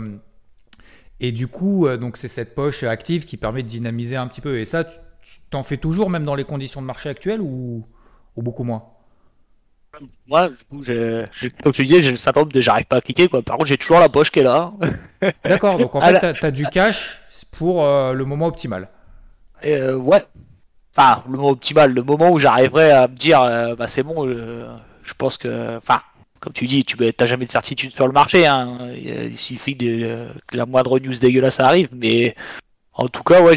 [1.19, 4.41] et du coup, euh, donc c'est cette poche active qui permet de dynamiser un petit
[4.41, 4.59] peu.
[4.59, 4.99] Et ça, tu
[5.49, 7.83] t'en fais toujours, même dans les conditions de marché actuelles, ou,
[8.37, 8.83] beaucoup moins?
[10.27, 13.27] Moi, comme tu disais, j'ai le syndrome de j'arrive pas à cliquer.
[13.27, 13.41] Quoi.
[13.41, 14.73] Par contre, j'ai toujours la poche qui est là.
[15.43, 18.87] D'accord, donc en fait, tu as, du cash pour euh, le moment optimal.
[19.63, 20.25] ouais.
[20.95, 24.27] Enfin, le moment optimal, le moment où j'arriverai à me dire, bah c'est bon,
[25.03, 25.77] je pense que.
[25.77, 26.01] Enfin,
[26.39, 28.47] comme tu dis, tu n'as jamais de certitude sur le marché.
[28.47, 28.77] Hein.
[28.95, 31.89] Il suffit de, que la moindre news dégueulasse arrive.
[31.93, 32.35] Mais
[32.93, 33.55] en tout cas, ouais,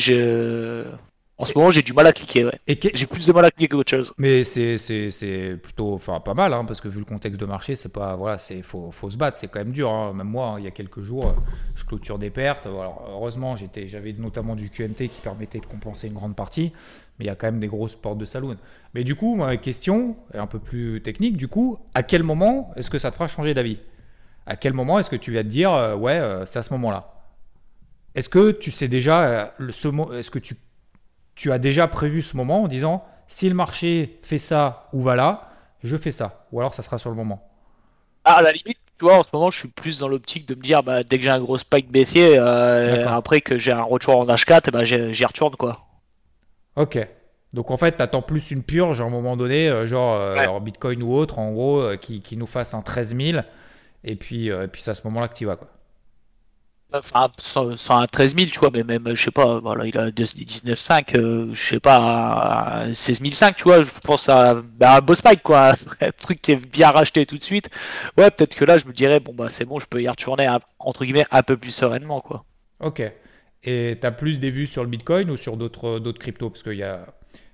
[1.37, 2.45] en ce moment, j'ai du mal à cliquer.
[2.45, 2.61] Ouais.
[2.67, 4.13] J'ai plus de mal à cliquer qu'autre chose.
[4.19, 7.93] Mais c'est plutôt enfin, pas mal, hein, parce que vu le contexte de marché, c'est
[7.93, 9.91] pas voilà, c'est faut, faut se battre, c'est quand même dur.
[9.91, 10.13] Hein.
[10.13, 11.35] Même moi, hein, il y a quelques jours,
[11.75, 12.67] je clôture des pertes.
[12.67, 16.73] Alors, heureusement, j'avais notamment du QNT qui permettait de compenser une grande partie
[17.19, 18.57] mais il y a quand même des grosses portes de saloon.
[18.95, 21.37] Mais du coup, ma question est un peu plus technique.
[21.37, 23.79] Du coup, à quel moment est-ce que ça te fera changer d'avis?
[24.47, 26.73] À quel moment est-ce que tu vas te dire, euh, ouais, euh, c'est à ce
[26.75, 27.13] moment-là?
[28.15, 30.57] Est-ce que tu sais déjà, le, ce, est-ce que tu,
[31.37, 35.17] tu as déjà prévu ce moment en disant si le marché fait ça ou va
[35.17, 35.51] là,
[35.85, 37.49] je fais ça, ou alors ça sera sur le moment?
[38.25, 40.55] Ah, À la limite, tu vois, en ce moment, je suis plus dans l'optique de
[40.55, 43.83] me dire, bah, dès que j'ai un gros spike baissier, euh, après que j'ai un
[43.83, 45.77] retour en H4, bah, j'y retourne, quoi.
[46.77, 46.99] Ok.
[47.53, 50.61] Donc en fait, tu attends plus une purge à un moment donné, euh, genre euh,
[50.61, 53.39] Bitcoin ou autre, en gros, qui, qui, nous fasse un 13 000,
[54.03, 55.69] et puis, et puis c'est à ce moment-là que tu vas, quoi.
[56.97, 60.11] Enfin, sans, un 13 000, tu vois, mais même, je sais pas, voilà, il a
[60.11, 65.17] 19,5, euh, je sais pas, 16 500, tu vois, je pense à bah, un beau
[65.17, 67.69] spike, quoi, un truc qui est bien racheté tout de suite.
[68.17, 70.49] Ouais, peut-être que là, je me dirais, bon, bah, c'est bon, je peux y retourner,
[70.79, 72.45] entre guillemets, un peu plus sereinement, quoi.
[72.79, 73.03] Ok.
[73.65, 76.51] Et tu as plus des vues sur le Bitcoin ou sur d'autres cryptos?
[76.51, 77.07] Parce qu'il y a,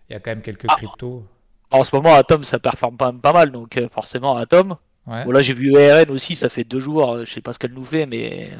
[0.08, 0.74] y a quand même quelques ah.
[0.76, 1.24] cryptos.
[1.70, 4.76] En ce moment, Atom, ça performe pas, pas mal, donc euh, forcément, Atom.
[5.06, 5.24] Ouais.
[5.24, 7.60] Bon, là, j'ai vu ERN aussi, ça fait deux jours, euh, je sais pas ce
[7.60, 8.50] qu'elle nous fait, mais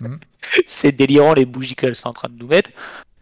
[0.00, 0.20] Mhm.
[0.66, 2.70] c'est délirant les bougies qu'elles sont en train de nous mettre.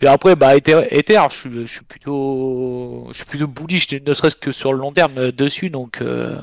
[0.01, 4.73] Et après, bah, Ether, je, suis, plutôt, je suis plutôt bullish, ne serait-ce que sur
[4.73, 5.71] le long terme euh, dessus.
[5.71, 6.39] Donc, euh,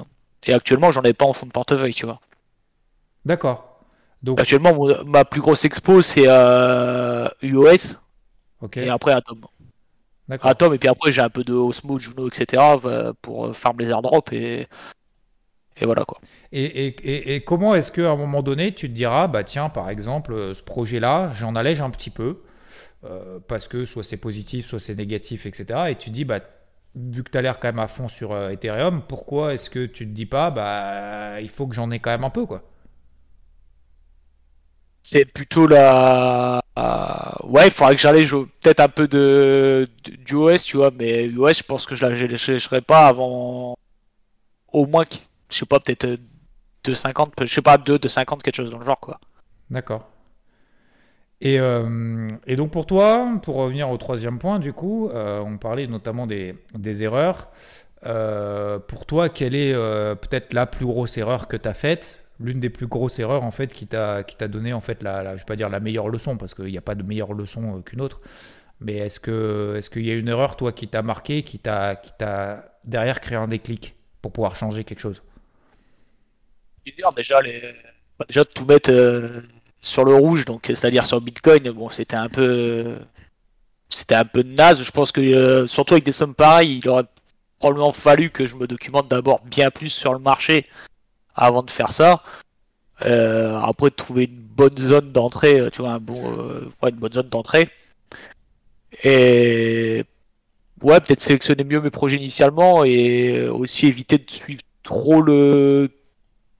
[0.46, 2.20] et actuellement, j'en ai pas en fond de portefeuille, tu vois.
[3.26, 3.73] D'accord.
[4.24, 4.40] Donc...
[4.40, 4.74] Actuellement,
[5.06, 7.98] ma plus grosse expo, c'est euh, UOS.
[8.76, 9.42] Et après, Atom.
[10.42, 12.64] Atom, et puis après, j'ai un peu de Osmo, Juno, etc.
[13.22, 14.32] pour farm les airdrops.
[14.32, 14.68] Et,
[15.78, 16.20] et voilà quoi.
[16.56, 20.54] Et, comment est-ce qu'à un moment donné, tu te diras, bah tiens, par exemple, euh,
[20.54, 22.44] ce projet-là, j'en allège un petit peu,
[23.06, 25.86] euh, parce que soit c'est positif, soit c'est négatif, etc.
[25.90, 26.42] Et tu te dis, bah,
[26.96, 29.88] vu que tu as l'air quand même à fond sur euh, Ethereum, pourquoi est-ce que
[29.88, 32.62] tu te dis pas, bah, il faut que j'en ai quand même un peu, quoi?
[35.04, 36.62] C'est plutôt la.
[37.44, 39.88] Ouais, il faudrait que j'allège peut-être un peu de,
[40.26, 43.76] du OS, tu vois, mais OS, je pense que je ne pas avant
[44.72, 45.04] au moins,
[45.52, 46.06] je sais pas, peut-être
[46.86, 49.20] 2,50, je sais pas, 2, 2,50, quelque chose dans le genre, quoi.
[49.70, 50.08] D'accord.
[51.42, 55.58] Et, euh, et, donc pour toi, pour revenir au troisième point, du coup, euh, on
[55.58, 57.50] parlait notamment des, des erreurs.
[58.06, 62.60] Euh, pour toi, quelle est peut-être la plus grosse erreur que tu as faite L'une
[62.60, 65.40] des plus grosses erreurs en fait qui t'a qui t'a donné en fait la, je
[65.40, 68.02] vais pas dire la meilleure leçon parce qu'il n'y a pas de meilleure leçon qu'une
[68.02, 68.22] autre.
[68.80, 71.96] Mais est-ce que est-ce qu'il y a une erreur toi qui t'a marqué, qui t'a
[71.96, 75.22] qui t'a derrière créé un déclic pour pouvoir changer quelque chose?
[77.16, 77.76] Déjà les
[78.28, 79.42] déjà tout mettre euh,
[79.82, 82.98] sur le rouge donc c'est-à-dire sur Bitcoin bon c'était un peu
[83.90, 84.84] c'était un peu naze.
[84.84, 87.06] Je pense que euh, surtout avec des sommes pareilles il aurait
[87.60, 90.68] probablement fallu que je me documente d'abord bien plus sur le marché
[91.36, 92.22] avant de faire ça
[93.06, 96.22] euh, après de trouver une bonne zone d'entrée tu vois un bon
[96.84, 97.70] une bonne zone d'entrée
[99.04, 100.04] et
[100.82, 105.90] ouais peut-être sélectionner mieux mes projets initialement et aussi éviter de suivre trop le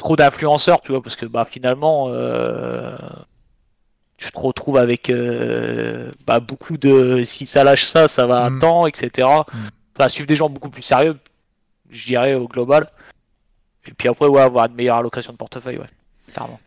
[0.04, 2.98] trop d'influenceurs, tu vois, parce que bah, finalement, euh,
[4.18, 8.50] tu te retrouves avec euh, bah, beaucoup de si ça lâche ça, ça va à
[8.50, 8.60] mm.
[8.60, 9.28] temps, etc.
[9.54, 10.10] Mm.
[10.10, 11.18] suivre des gens beaucoup plus sérieux,
[11.90, 12.88] je dirais, au global.
[13.88, 15.90] Et puis après, ouais, avoir une meilleure allocation de portefeuille, ouais,
[16.32, 16.60] clairement.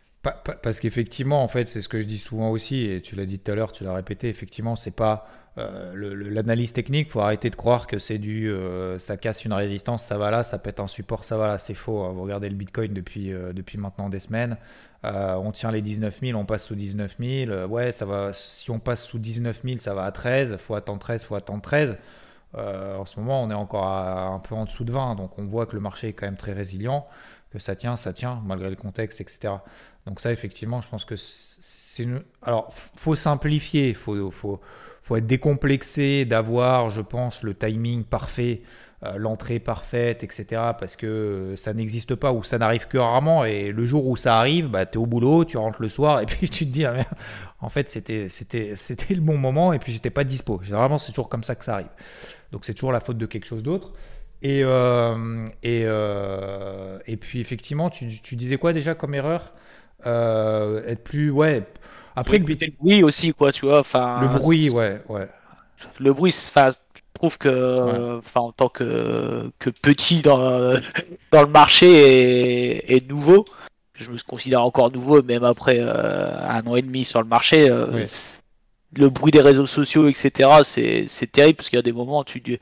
[0.61, 3.39] Parce qu'effectivement, en fait, c'est ce que je dis souvent aussi, et tu l'as dit
[3.39, 5.27] tout à l'heure, tu l'as répété, effectivement, c'est pas
[5.57, 5.93] euh,
[6.29, 10.17] l'analyse technique, faut arrêter de croire que c'est du euh, ça casse une résistance, ça
[10.17, 12.03] va là, ça pète un support, ça va là, c'est faux.
[12.03, 12.11] Hein.
[12.11, 14.57] Vous regardez le Bitcoin depuis, euh, depuis maintenant des semaines,
[15.03, 18.79] on tient les 19 000, on passe sous 19 000, ouais, ça va, si on
[18.79, 21.95] passe sous 19 000, ça va à 13, faut attendre 13, faut attendre 13.
[22.53, 25.65] En ce moment, on est encore un peu en dessous de 20, donc on voit
[25.65, 27.07] que le marché est quand même très résilient,
[27.51, 29.53] que ça tient, ça tient, malgré le contexte, etc.
[30.05, 32.03] Donc ça, effectivement, je pense que c'est...
[32.03, 32.23] Une...
[32.41, 34.31] Alors, faut simplifier, faut...
[34.31, 34.61] faut
[35.07, 38.86] faut être décomplexé d'avoir, je pense, le timing parfait, euh,
[39.17, 40.61] l'entrée parfaite, etc.
[40.79, 43.45] Parce que ça n'existe pas ou ça n'arrive que rarement.
[43.45, 46.19] Et le jour où ça arrive, bah, tu es au boulot, tu rentres le soir
[46.21, 46.95] et puis tu te dis, ah,
[47.61, 50.59] en fait, c'était, c'était, c'était le bon moment et puis j'étais pas dispo.
[50.63, 51.87] Généralement, c'est toujours comme ça que ça arrive.
[52.51, 53.93] Donc c'est toujours la faute de quelque chose d'autre.
[54.41, 59.53] Et, euh, et, euh, et puis effectivement, tu, tu, disais quoi déjà comme erreur?
[60.05, 61.31] Être plus...
[61.31, 61.63] Ouais
[62.17, 63.79] après, le bruit aussi, quoi, tu vois.
[63.79, 65.27] Enfin, le bruit, ouais, ouais.
[65.99, 66.69] Le bruit, enfin,
[67.17, 70.37] trouve que, enfin, en tant que, que petit dans,
[71.31, 73.45] dans le marché et, nouveau,
[73.95, 77.69] je me considère encore nouveau, même après euh, un an et demi sur le marché.
[77.69, 78.05] Euh,
[78.93, 82.23] le bruit des réseaux sociaux, etc., c'est terrible parce qu'il y a des moments où
[82.23, 82.59] tu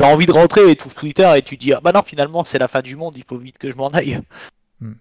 [0.00, 2.58] as envie de rentrer et tu Twitter et tu dis ah bah non, finalement, c'est
[2.58, 4.20] la fin du monde, il faut vite que je m'en aille.
[4.80, 4.94] Hmm.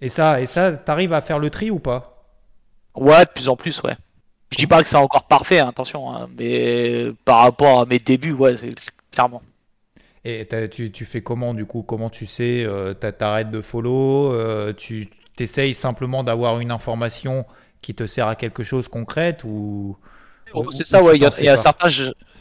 [0.00, 2.26] Et ça, et ça, t'arrives à faire le tri ou pas?
[2.94, 3.96] Ouais, de plus en plus, ouais.
[4.50, 7.98] Je dis pas que c'est encore parfait, hein, attention, hein, mais par rapport à mes
[7.98, 8.54] débuts, ouais,
[9.10, 9.42] clairement.
[10.24, 11.82] Et tu, tu, fais comment du coup?
[11.82, 17.46] Comment tu sais euh, T'arrêtes de follow euh, Tu t'essayes simplement d'avoir une information
[17.80, 19.96] qui te sert à quelque chose concret ou.
[20.70, 21.16] c'est ça, ouais.
[21.16, 21.88] Il y, a certains,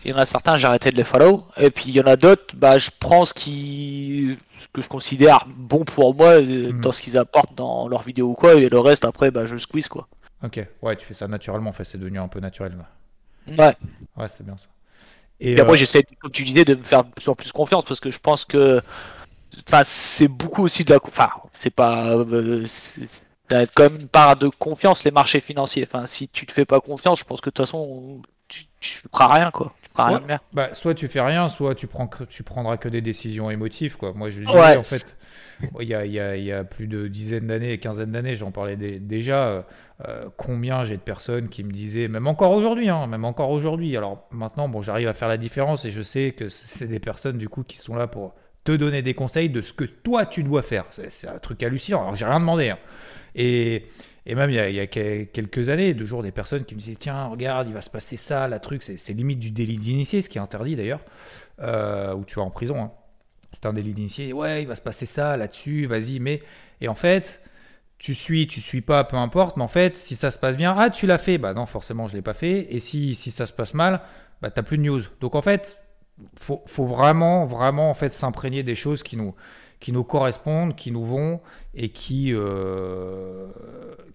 [0.04, 1.46] il y en a certains, j'ai arrêté de les follow.
[1.58, 4.38] Et puis il y en a d'autres, bah, je pense qui
[4.74, 6.82] que je considère bon pour moi euh, mhm.
[6.82, 8.56] dans ce qu'ils apportent dans leurs vidéos ou quoi.
[8.56, 10.08] Et le reste, après, bah, je squeeze quoi.
[10.43, 11.71] Ok, ouais, tu fais ça naturellement.
[11.71, 12.78] En fait, c'est devenu un peu naturel.
[13.47, 13.76] Ouais.
[14.15, 14.67] Ouais, c'est bien ça.
[15.39, 18.00] Et, après, euh, j'essaie, comme tu disais, de me faire plus en plus confiance parce
[18.00, 18.82] que je pense que.
[19.67, 21.00] Enfin, c'est beaucoup aussi de la.
[21.04, 22.15] Enfin, c'est pas.
[22.17, 22.65] Euh,
[23.47, 25.88] T'as quand même une part de confiance les marchés financiers.
[25.89, 29.02] Enfin, si tu te fais pas confiance, je pense que de toute façon, tu, tu
[29.10, 29.73] feras rien quoi.
[29.95, 30.21] rien
[30.52, 33.95] Bah, soit tu fais rien, soit tu prends que tu prendras que des décisions émotives
[33.95, 34.12] quoi.
[34.13, 35.15] Moi, je dis en fait,
[35.80, 38.36] il y a, il y, a, il y a plus de dizaines d'années, quinzaine d'années,
[38.36, 39.65] j'en parlais déjà.
[40.05, 43.97] Euh, combien j'ai de personnes qui me disaient, même encore aujourd'hui, hein, même encore aujourd'hui.
[43.97, 47.39] Alors maintenant, bon, j'arrive à faire la différence et je sais que c'est des personnes
[47.39, 50.43] du coup qui sont là pour te donner des conseils de ce que toi tu
[50.43, 50.86] dois faire.
[50.91, 52.01] C'est un truc hallucinant.
[52.01, 52.69] Alors j'ai rien demandé.
[52.69, 52.77] Hein.
[53.33, 53.86] Et,
[54.27, 57.67] même il y, a, quelques années, de jours, des personnes qui me disaient Tiens, regarde,
[57.67, 60.41] il va se passer ça, la truc, c'est limite du délit d'initié, ce qui est
[60.41, 60.99] interdit d'ailleurs,
[61.62, 62.79] euh, où tu vas en prison.
[62.79, 62.91] Hein.
[63.53, 64.33] C'est un délit d'initié.
[64.33, 66.43] Ouais, il va se passer ça là-dessus, vas-y, mais.
[66.81, 67.41] Et en fait,
[67.99, 70.75] tu suis, tu suis pas, peu importe, mais en fait, si ça se passe bien,
[70.77, 72.67] ah, tu l'as fait, bah non, forcément, je l'ai pas fait.
[72.69, 74.01] Et si, si ça se passe mal,
[74.41, 75.01] bah t'as plus de news.
[75.19, 75.79] Donc en fait,
[76.36, 79.33] faut, faut vraiment, vraiment en fait s'imprégner des choses qui nous,
[79.79, 81.39] qui nous correspondent, qui nous vont
[81.73, 83.47] et qui, euh,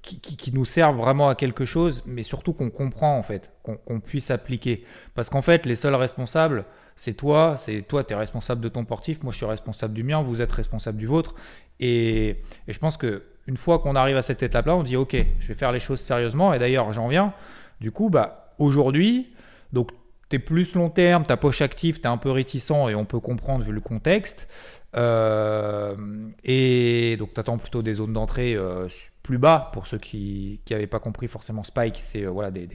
[0.03, 4.01] qui, qui, nous servent vraiment à quelque chose, mais surtout qu'on comprend en fait, qu'on
[4.01, 4.85] puisse appliquer.
[5.15, 6.65] Parce qu'en fait, les seuls responsables,
[6.97, 10.05] c'est toi, c'est toi, tu es responsable de ton portif, moi je suis responsable du
[10.05, 11.35] mien, vous êtes responsable du vôtre.
[11.81, 12.29] Et,
[12.69, 15.49] et je pense que une fois qu'on arrive à cette étape-là, on dit ok, je
[15.49, 16.55] vais faire les choses sérieusement.
[16.55, 17.35] Et d'ailleurs, j'en viens.
[17.81, 19.33] Du coup, bah, aujourd'hui,
[19.73, 19.91] donc
[20.31, 23.05] tu es plus long terme, ta poche active, tu es un peu réticent et on
[23.05, 24.49] peut comprendre vu le contexte.
[24.95, 25.97] Euh,
[26.45, 28.89] et donc, tu attends plutôt des zones d'entrée euh,
[29.23, 31.99] plus bas pour ceux qui n'avaient pas compris forcément Spike.
[32.01, 32.69] C'est euh, voilà, des,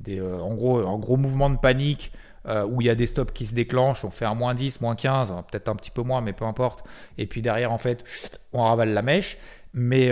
[0.00, 2.12] des, en gros un gros mouvement de panique.
[2.46, 4.96] Où il y a des stops qui se déclenchent, on fait un moins 10, moins
[4.96, 6.84] 15, peut-être un petit peu moins, mais peu importe.
[7.18, 8.04] Et puis derrière, en fait,
[8.52, 9.38] on ravale la mèche.
[9.74, 10.10] Mais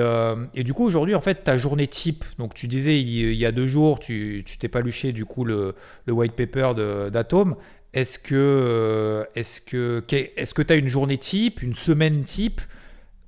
[0.54, 3.52] et du coup aujourd'hui en fait ta journée type donc tu disais il, y a
[3.52, 5.74] deux jours tu t'es pas luché du coup le,
[6.06, 6.72] le white paper
[7.12, 7.56] d'Atom
[7.92, 12.60] est-ce que euh, est-ce que est-ce que tu as une journée type, une semaine type?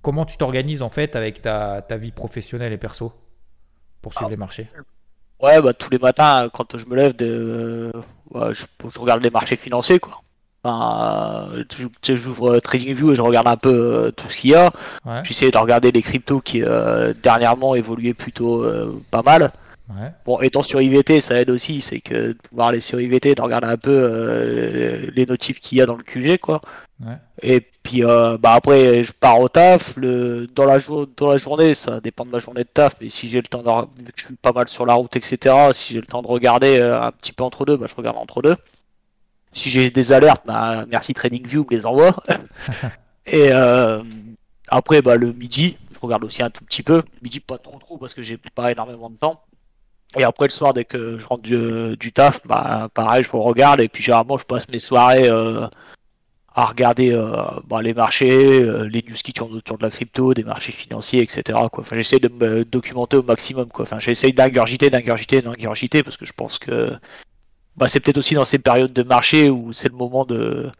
[0.03, 3.13] Comment tu t'organises en fait avec ta, ta, vie professionnelle et perso
[4.03, 4.31] pour suivre ah.
[4.31, 4.69] les marchés?
[5.41, 7.91] Ouais, bah, tous les matins quand je me lève, de,
[8.35, 10.23] je, regarde les marchés financiers quoi.
[10.65, 11.49] Enfin,
[12.05, 14.71] j'ouvre TradingView et je regarde un peu euh, tout ce qu'il y a.
[15.25, 18.65] J'essaie de regarder les cryptos qui euh, dernièrement évoluaient plutôt
[19.11, 19.53] pas mal.
[20.25, 23.43] Bon, étant sur IVT, ça aide aussi, c'est que de pouvoir aller sur IVT, de
[23.43, 26.61] regarder un peu euh, les notifs qu'il y a dans le QG, quoi.
[27.43, 29.97] Et puis euh, bah après, je pars au taf.
[29.97, 30.47] Le...
[30.55, 30.79] Dans, la
[31.17, 33.63] dans la journée, ça dépend de ma journée de taf, mais si j'ai le temps
[33.63, 34.03] de.
[34.17, 37.03] je suis pas mal sur la route, etc., si j'ai le temps de regarder euh,
[37.03, 38.57] un petit peu entre deux, bah, je regarde entre deux.
[39.53, 42.17] Si j'ai des alertes, bah, merci TradingView, me les envoie.
[43.27, 43.51] Et
[44.69, 47.03] après, bah, le midi, je regarde aussi un tout petit peu.
[47.21, 49.43] midi, pas trop trop parce que j'ai pas énormément de temps.
[50.19, 53.81] Et après le soir, dès que je rentre du, taf, bah pareil, je le regarde
[53.81, 55.67] et puis généralement je passe mes soirées euh,
[56.55, 57.33] à regarder euh,
[57.67, 61.23] bah, les marchés, euh, les news qui tournent autour de la crypto, des marchés financiers,
[61.23, 61.59] etc.
[61.73, 63.69] Enfin, j'essaie de me documenter au maximum.
[63.79, 66.93] Enfin, j'essaie d'ingurgiter, d'ingurgiter, d'ingurgiter parce que je pense que
[67.77, 70.71] bah, c'est peut-être aussi dans ces périodes de marché où c'est le moment de,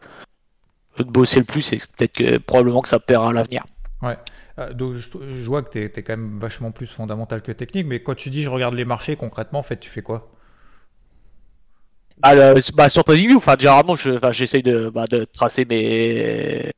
[0.99, 3.63] bosser le plus et peut-être que probablement que ça paiera à l'avenir.
[4.03, 4.17] Ouais.
[4.59, 8.01] Euh, donc, je, vois que tu es, quand même vachement plus fondamental que technique, mais
[8.01, 10.29] quand tu dis je regarde les marchés, concrètement, en fait, tu fais quoi?
[12.21, 12.35] Ah,
[12.75, 16.71] bah, Sur TradingView, enfin, généralement, j'essaye de, bah, de, tracer mes.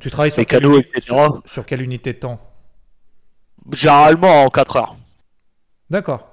[0.00, 2.40] Tu travailles sur, quelle unité, sur, quelle unité de temps?
[3.72, 4.96] Généralement en 4 heures.
[5.90, 6.28] D'accord.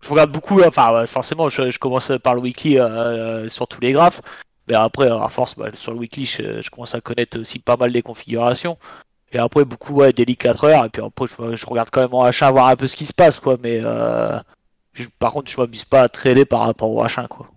[0.00, 3.92] Je regarde beaucoup, enfin, forcément, je, commence par le weekly euh, euh, sur tous les
[3.92, 4.22] graphes.
[4.68, 7.76] Mais après, à force, bah, sur le weekly, je, je, commence à connaître aussi pas
[7.76, 8.78] mal des configurations.
[9.32, 10.84] Et après, beaucoup, ouais, daily 4 heures.
[10.84, 13.12] Et puis après, je, regarde quand même en H1 voir un peu ce qui se
[13.12, 13.56] passe, quoi.
[13.62, 14.38] Mais euh,
[15.18, 17.48] par contre, je m'amuse pas à trader par rapport au H1, quoi.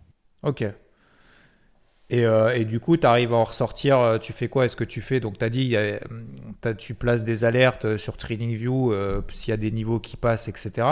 [0.44, 0.64] Ok.
[2.10, 4.66] Et, euh, et, du coup, tu arrives à en ressortir, euh, tu fais quoi?
[4.66, 5.76] Est-ce que tu fais, donc tu as dit,
[6.78, 8.94] tu places des alertes sur TradingView
[9.32, 10.88] s'il y a des niveaux qui passent, etc.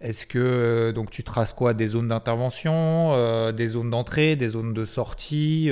[0.00, 1.74] Est-ce que donc tu traces quoi?
[1.74, 5.70] Des zones d'intervention, des zones d'entrée, des zones de sortie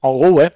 [0.00, 0.50] En gros, ouais.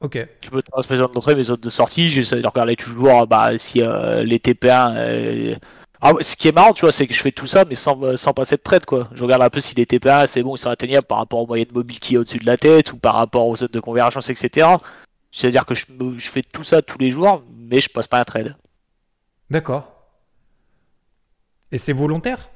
[0.00, 0.26] Ok.
[0.40, 2.08] Tu peux transmettre mes zones d'entrée, mes zones de sortie.
[2.08, 4.94] J'essaie de regarder toujours bah, si euh, les TP1.
[4.96, 5.56] Euh,
[6.00, 8.02] ah, ce qui est marrant, tu vois, c'est que je fais tout ça, mais sans,
[8.02, 9.08] euh, sans passer de trade, quoi.
[9.12, 11.46] Je regarde un peu si les TP1, c'est bon, ils sont atteignables par rapport aux
[11.46, 14.30] moyennes mobiles qui est au-dessus de la tête, ou par rapport aux zones de convergence,
[14.30, 14.66] etc.
[15.30, 15.84] C'est-à-dire que je,
[16.16, 18.56] je, fais tout ça tous les jours, mais je passe pas un trade.
[19.50, 19.92] D'accord.
[21.70, 22.48] Et c'est volontaire?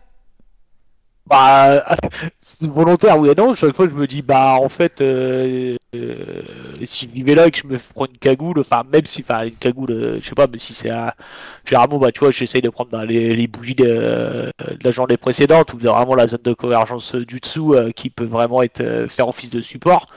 [1.27, 1.97] Bah,
[2.61, 3.55] volontaire, oui et non.
[3.55, 6.43] Chaque fois, je me dis, bah, en fait, euh, euh,
[6.85, 9.45] si je vivais là et que je me prends une cagoule, enfin, même si, enfin,
[9.47, 11.13] une cagoule, euh, je sais pas, même si c'est un.
[11.65, 15.79] Généralement, bah, tu vois, j'essaye de prendre bah, les, bougies de, la journée précédente ou
[15.79, 20.09] vraiment la zone de convergence du dessous qui peut vraiment être faire office de support.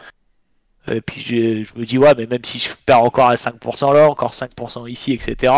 [0.90, 4.10] Et puis je, me dis, ouais, mais même si je perds encore à 5% là,
[4.10, 5.54] encore 5% ici, etc.,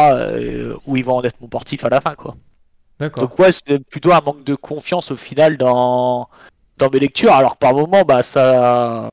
[0.86, 2.36] où ils vont en être mon portif à la fin, quoi.
[3.00, 6.30] Donc ouais, c'est plutôt un manque de confiance au final dans,
[6.78, 7.32] dans mes lectures.
[7.32, 9.10] Alors par moment, bah ça,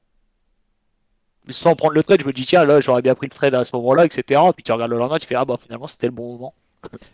[1.49, 3.65] sans prendre le trade, je me dis tiens là j'aurais bien pris le trade à
[3.65, 4.41] ce moment-là, etc.
[4.55, 6.55] Puis tu regardes le lendemain, tu fais ah bah finalement c'était le bon moment.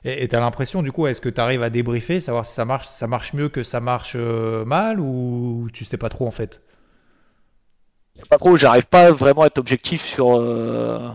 [0.05, 2.65] Et tu as l'impression du coup, est-ce que tu arrives à débriefer, savoir si ça
[2.65, 6.31] marche, ça marche mieux que ça marche euh, mal ou tu sais pas trop en
[6.31, 6.63] fait?
[8.29, 11.09] Pas trop, j'arrive pas vraiment à être objectif sur euh,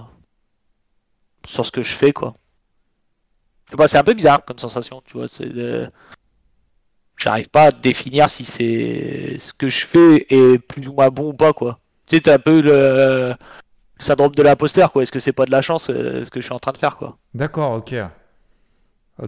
[1.47, 2.33] sur ce que je fais quoi
[3.87, 5.27] c'est un peu bizarre comme sensation, tu vois.
[5.27, 5.49] C'est
[7.17, 11.29] J'arrive pas à définir si c'est ce que je fais est plus ou moins bon
[11.29, 11.79] ou pas, quoi.
[12.05, 13.33] Tu sais, un peu le
[13.97, 15.01] syndrome de l'imposteur, quoi.
[15.01, 16.77] Est-ce que c'est pas de la chance euh, ce que je suis en train de
[16.77, 17.17] faire, quoi?
[17.33, 17.95] D'accord, ok.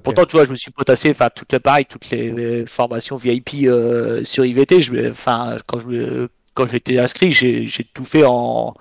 [0.04, 3.63] Pourtant, tu vois, je me suis potassé, enfin, toutes les pareil, toutes les formations VIP
[3.63, 8.75] euh, sur IVT, je, enfin, quand je quand j'étais inscrit, j'ai tout fait en...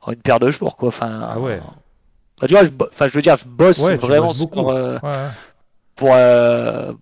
[0.00, 0.88] en, une paire de jours, quoi.
[0.88, 1.60] Enfin, ah ouais
[2.46, 4.98] tu vois, je, enfin, je veux dire, je bosse vraiment pour, euh,
[5.96, 6.92] pour, euh,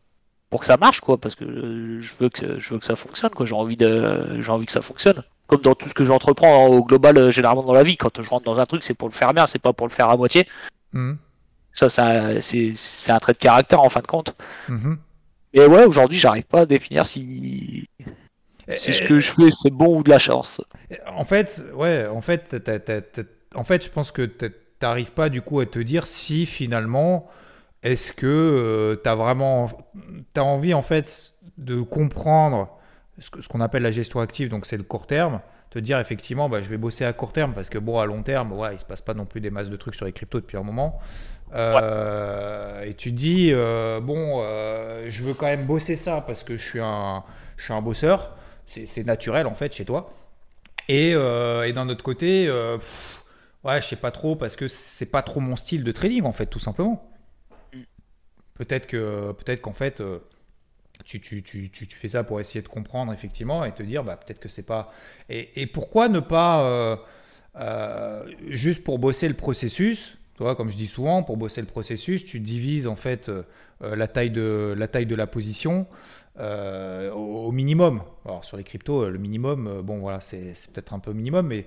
[0.51, 3.31] pour que ça marche, quoi, parce que je veux que, je veux que ça fonctionne,
[3.31, 3.46] quoi.
[3.46, 5.22] J'ai envie de, j'ai envie que ça fonctionne.
[5.46, 8.29] Comme dans tout ce que j'entreprends au global, euh, généralement dans la vie, quand je
[8.29, 10.16] rentre dans un truc, c'est pour le faire bien, c'est pas pour le faire à
[10.16, 10.46] moitié.
[10.92, 11.14] Hmm.
[11.72, 14.35] Ça, c'est, c'est un trait de caractère en fin de compte.
[14.68, 14.94] Hmm.
[15.55, 17.88] Et ouais, aujourd'hui, j'arrive pas à définir si,
[18.68, 20.61] si ce que je fais c'est bon ou de la chance.
[21.07, 22.55] En fait, ouais, en fait,
[23.55, 24.22] en fait, je pense que
[24.78, 27.28] t'arrives pas du coup à te dire si finalement
[27.82, 29.70] est-ce que euh, tu as vraiment
[30.36, 32.68] as envie en fait de comprendre
[33.18, 36.62] ce qu'on appelle la gestion active, donc c'est le court terme, te dire effectivement bah,
[36.62, 38.84] je vais bosser à court terme parce que bon à long terme ouais, il se
[38.84, 41.00] passe pas non plus des masses de trucs sur les cryptos depuis un moment.
[41.54, 44.42] Euh, et tu dis euh, bon
[45.08, 47.24] je veux quand même bosser ça parce que je suis un,
[47.56, 48.36] je suis un bosseur,
[48.66, 50.10] c'est naturel en fait chez toi.
[50.88, 52.48] Et, et d'un autre côté,
[53.64, 56.32] Ouais, je sais pas trop parce que c'est pas trop mon style de trading en
[56.32, 57.10] fait, tout simplement.
[57.72, 57.80] Mm.
[58.54, 60.18] Peut-être que peut-être qu'en fait euh,
[61.04, 64.16] tu, tu, tu, tu, fais ça pour essayer de comprendre effectivement et te dire bah
[64.16, 64.92] peut-être que c'est pas
[65.28, 66.96] et, et, pourquoi ne pas euh,
[67.56, 72.24] euh, juste pour bosser le processus toi comme je dis souvent pour bosser le processus
[72.24, 73.30] tu divises en fait
[73.80, 75.86] la taille de la taille de la position
[76.36, 81.46] au, minimum alors sur les cryptos le minimum bon voilà c'est peut-être un peu minimum
[81.46, 81.66] mais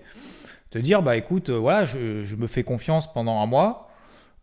[0.71, 3.89] te dire, bah écoute, euh, voilà, je, me fais confiance pendant un mois,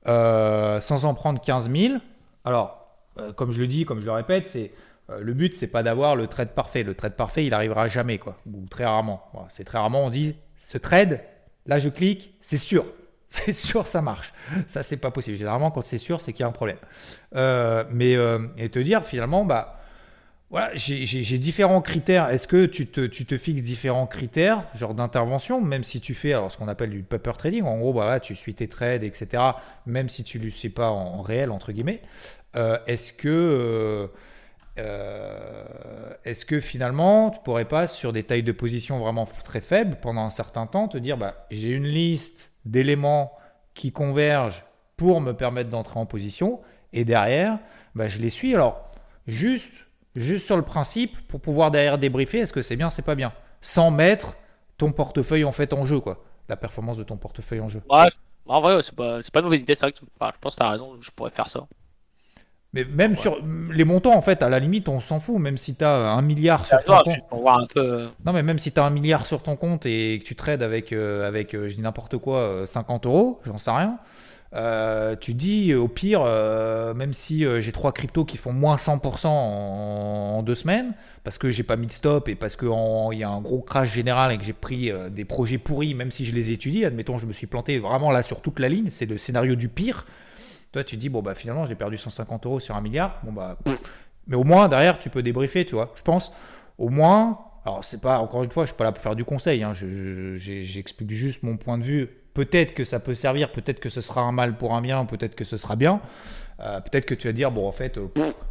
[0.07, 1.95] euh, sans en prendre 15 000.
[2.45, 2.87] Alors,
[3.19, 4.71] euh, comme je le dis, comme je le répète, c'est
[5.21, 6.83] le but, c'est pas d'avoir le trade parfait.
[6.83, 9.23] Le trade parfait, il arrivera jamais, quoi, ou très rarement.
[9.49, 10.37] c'est très rarement, on dit,
[10.67, 11.23] ce trade,
[11.65, 12.85] là je clique, c'est sûr.
[13.31, 14.33] C'est sûr, ça marche.
[14.69, 15.37] Ça, c'est pas possible.
[15.37, 16.79] Généralement, quand c'est sûr, c'est qu'il y a un problème.
[17.91, 18.17] mais
[18.57, 19.78] et te dire finalement, bah
[20.51, 22.31] voilà, j'ai différents critères.
[22.31, 26.33] Est-ce que tu te, tu te, fixes différents critères, genre d'intervention, même si tu fais
[26.33, 29.43] alors ce qu'on appelle du paper trading, en gros, bah, tu suis tes trades, etc.,
[29.85, 32.01] même si tu ne le suis pas en, réel, entre guillemets.
[32.57, 34.07] Euh, est-ce que, euh,
[34.79, 35.65] euh,
[36.25, 40.23] est-ce que finalement, tu pourrais pas, sur des tailles de position vraiment très faibles, pendant
[40.23, 43.33] un certain temps, te dire, bah, j'ai une liste d'éléments
[43.75, 44.65] qui convergent
[44.97, 46.61] pour me permettre d'entrer en position,
[46.95, 47.59] et derrière,
[47.95, 48.55] bah, je les suis.
[48.55, 48.91] Alors,
[49.27, 49.88] juste
[50.19, 53.33] juste sur le principe pour pouvoir derrière débriefer est-ce que c'est bien, c'est pas bien,
[53.61, 54.35] sans mettre
[54.77, 57.83] ton portefeuille en fait en jeu, quoi, la performance de ton portefeuille en jeu.
[57.91, 58.07] Ouais,
[58.47, 59.89] en vrai, c'est pas, pas une mauvaise idée, ça.
[59.89, 61.67] je pense que tu as raison, je pourrais faire ça.
[62.75, 63.39] Mais même sur
[63.73, 65.39] les montants, en fait, à la limite, on s'en fout.
[65.39, 67.15] Même si tu as un milliard sur ton compte.
[67.47, 67.81] Un peu...
[67.81, 68.09] Euh.
[68.27, 70.63] Non, mais même si tu as un milliard sur ton compte et que tu trades
[70.63, 73.99] avec, euh, avec euh, je dis n'importe quoi, 50 euros, j'en sais rien.
[74.55, 78.77] Euh, tu dis au pire, euh, même si euh, j'ai trois cryptos qui font moins
[78.77, 83.25] 100% en, deux semaines, parce que j'ai pas mis de stop et parce qu'il y
[83.25, 86.35] a un gros crash général et que j'ai pris des projets pourris, même si je
[86.35, 89.19] les étudie, admettons je me suis planté vraiment là sur toute la ligne, c'est le
[89.19, 90.07] scénario du pire.
[90.73, 93.59] Toi tu dis bon bah finalement j'ai perdu 150 euros sur un milliard, bon bah
[94.27, 95.93] mais au moins derrière tu peux débriefer, tu vois.
[95.97, 96.33] Je pense
[96.79, 99.25] au moins, alors c'est pas encore une fois, je suis pas là pour faire du
[99.25, 103.89] conseil, hein, j'explique juste mon point de vue Peut-être que ça peut servir, peut-être que
[103.89, 106.01] ce sera un mal pour un bien, peut-être que ce sera bien.
[106.61, 108.09] Euh, peut-être que tu vas dire, bon, en fait, euh,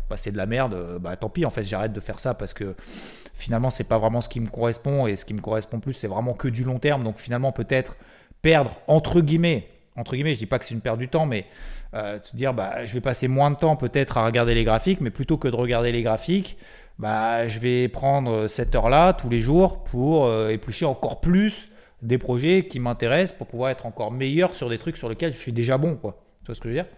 [0.10, 2.34] bah, c'est de la merde, euh, bah tant pis, en fait, j'arrête de faire ça
[2.34, 2.76] parce que
[3.34, 6.08] finalement, c'est pas vraiment ce qui me correspond et ce qui me correspond plus, c'est
[6.08, 7.04] vraiment que du long terme.
[7.04, 7.98] Donc finalement, peut-être
[8.42, 9.68] perdre, entre guillemets,
[9.98, 11.46] entre guillemets, je dis pas que c'est une perte du temps, mais
[11.94, 15.10] te dire, bah, je vais passer moins de temps peut-être à regarder les graphiques, mais
[15.10, 16.56] plutôt que de regarder les graphiques,
[17.00, 21.70] bah, je vais prendre cette heure-là tous les jours pour éplucher encore plus
[22.02, 25.40] des projets qui m'intéressent pour pouvoir être encore meilleur sur des trucs sur lesquels je
[25.40, 26.24] suis déjà bon, quoi.
[26.42, 26.92] Tu vois ce que je veux dire?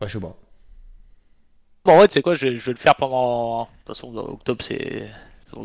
[0.00, 0.36] Bah, je sais pas.
[1.84, 3.62] Bon, ouais, tu sais quoi, je vais, je vais le faire pendant.
[3.62, 5.08] De toute façon, octobre, c'est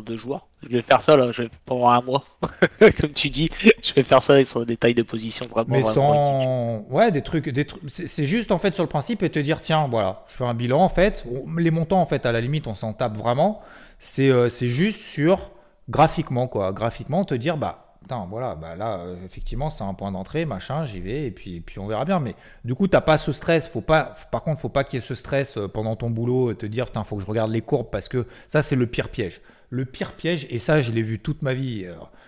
[0.04, 0.48] deux jours.
[0.62, 1.48] Je vais faire ça là, je vais...
[1.64, 2.24] pendant un mois.
[3.00, 3.50] Comme tu dis,
[3.82, 5.68] je vais faire ça sur des tailles de position vraiment.
[5.68, 6.84] Mais vraiment sans.
[6.90, 7.48] Ouais, des trucs.
[7.48, 7.82] Des trucs...
[7.88, 10.54] C'est juste en fait sur le principe et te dire tiens, voilà, je fais un
[10.54, 11.24] bilan en fait.
[11.58, 13.60] Les montants en fait, à la limite, on s'en tape vraiment.
[13.98, 15.50] C'est euh, c'est juste sur
[15.88, 16.72] graphiquement quoi.
[16.72, 17.85] Graphiquement, te dire bah.
[18.06, 21.64] Putain, voilà, bah là, euh, effectivement, c'est un point d'entrée, machin, j'y vais, et puis,
[21.76, 22.20] on verra bien.
[22.20, 23.66] Mais du coup, t'as pas ce stress.
[23.66, 26.52] Faut pas, par contre, faut pas qu'il y ait ce stress euh, pendant ton boulot,
[26.52, 28.86] et te dire, putain, faut que je regarde les courbes, parce que ça, c'est le
[28.86, 29.40] pire piège.
[29.70, 31.84] Le pire piège, et ça, je l'ai vu toute ma vie,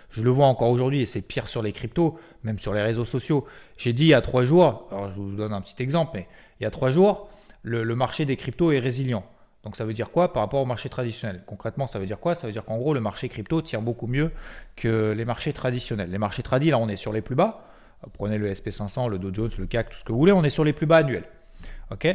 [0.09, 3.05] je le vois encore aujourd'hui, et c'est pire sur les cryptos, même sur les réseaux
[3.05, 3.45] sociaux.
[3.77, 6.27] J'ai dit il y a trois jours, alors je vous donne un petit exemple, mais
[6.59, 7.29] il y a trois jours,
[7.63, 9.23] le marché des cryptos est résilient.
[9.63, 11.43] Donc ça veut dire quoi par rapport au marché traditionnel?
[11.45, 12.33] Concrètement, ça veut dire quoi?
[12.35, 14.31] Ça veut dire qu'en gros, le marché crypto tient beaucoup mieux
[14.75, 16.09] que les marchés traditionnels.
[16.09, 17.65] Les marchés tradis, là, on est sur les plus bas.
[18.13, 20.49] Prenez le SP500, le Dow Jones, le CAC, tout ce que vous voulez, on est
[20.49, 21.25] sur les plus bas annuels.
[21.91, 22.07] Ok?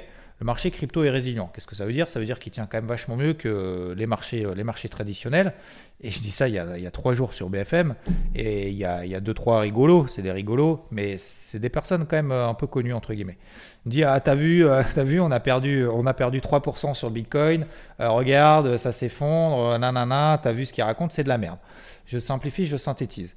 [0.45, 1.51] Le marché crypto est résilient.
[1.55, 2.11] Qu'est-ce que ça veut dire?
[2.11, 5.55] Ça veut dire qu'il tient quand même vachement mieux que les marchés, les marchés traditionnels.
[6.03, 7.95] Et je dis ça il y a, trois jours sur BFM.
[8.34, 10.07] Et il y a, deux, trois rigolos.
[10.09, 13.38] C'est des rigolos, mais c'est des personnes quand même un peu connues, entre guillemets.
[13.86, 16.40] Il me dit ah t'as vu euh, t'as vu on a perdu on a perdu
[16.40, 17.66] 3% sur Bitcoin
[18.01, 21.59] Euh, regarde ça s'effondre euh, nanana t'as vu ce qu'il raconte c'est de la merde
[22.07, 23.36] je simplifie je synthétise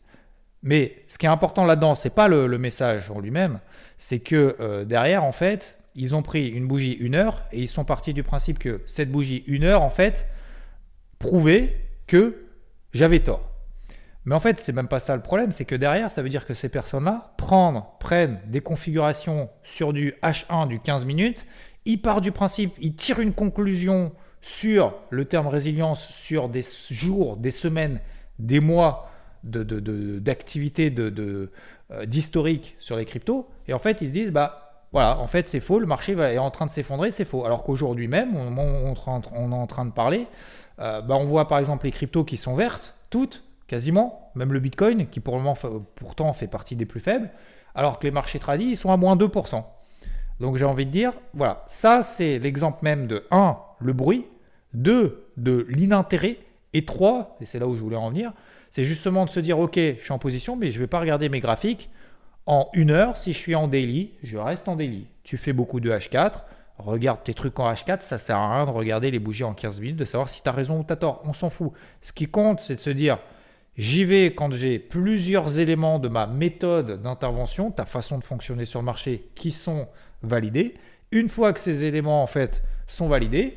[0.63, 3.59] mais ce qui est important là-dedans c'est pas le, message en lui-même
[3.99, 7.67] c'est que euh, derrière en fait ils ont pris une bougie une heure et ils
[7.67, 10.27] sont partis du principe que cette bougie une heure en fait
[11.19, 11.75] prouvait
[12.05, 12.45] que
[12.93, 13.49] j'avais tort.
[14.25, 16.45] Mais en fait, c'est même pas ça le problème, c'est que derrière, ça veut dire
[16.45, 21.45] que ces personnes-là prennent, des configurations sur du H1 du 15 minutes,
[21.85, 27.37] ils partent du principe, ils tirent une conclusion sur le terme résilience sur des jours,
[27.37, 28.01] des semaines,
[28.37, 29.09] des mois
[29.43, 31.51] d'activité de,
[31.91, 35.47] euh, d'historique sur les cryptos, et en fait, ils se disent, bah voilà, en fait,
[35.49, 37.45] c'est faux, le marché est en train de s'effondrer, c'est faux.
[37.45, 40.27] Alors qu'aujourd'hui même, on, est en- train de parler,
[40.79, 44.59] euh, bah, on voit par exemple les cryptos qui sont vertes, toutes, quasiment, même le
[44.59, 45.57] Bitcoin, qui pour le moment,
[45.95, 47.29] pourtant fait partie des plus faibles,
[47.75, 49.63] alors que les marchés tradis, ils sont à moins 2%.
[50.39, 54.25] Donc j'ai envie de dire, voilà, ça c'est l'exemple même de 1, le bruit,
[54.73, 56.38] 2, de l'inintérêt,
[56.73, 58.33] et 3, et c'est là où je voulais en venir,
[58.71, 60.99] c'est justement de se dire, ok, je suis en position, mais je ne vais pas
[60.99, 61.89] regarder mes graphiques.
[62.47, 65.07] En une heure, si je suis en daily, je reste en daily.
[65.23, 66.43] Tu fais beaucoup de H4,
[66.79, 69.81] regarde tes trucs en H4, ça sert à rien de regarder les bougies en 15
[69.81, 71.21] minutes, de savoir si tu as raison ou tu as tort.
[71.25, 71.73] On s'en fout.
[72.01, 73.19] Ce qui compte, c'est de se dire,
[73.77, 78.79] J'y vais quand j'ai plusieurs éléments de ma méthode d'intervention, ta façon de fonctionner sur
[78.79, 79.87] le marché, qui sont
[80.23, 80.75] validés.
[81.11, 83.55] Une fois que ces éléments en fait sont validés,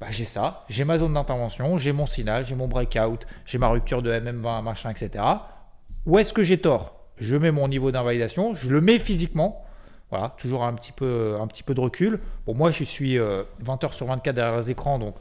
[0.00, 3.68] bah, j'ai ça, j'ai ma zone d'intervention, j'ai mon signal, j'ai mon breakout, j'ai ma
[3.68, 5.24] rupture de MM20, machin, etc.
[6.04, 6.99] Où est-ce que j'ai tort?
[7.20, 9.64] Je mets mon niveau d'invalidation, je le mets physiquement.
[10.10, 12.18] Voilà, toujours un petit peu, un petit peu de recul.
[12.46, 15.14] Bon, moi, je suis euh, 20 heures sur 24 derrière les écrans, donc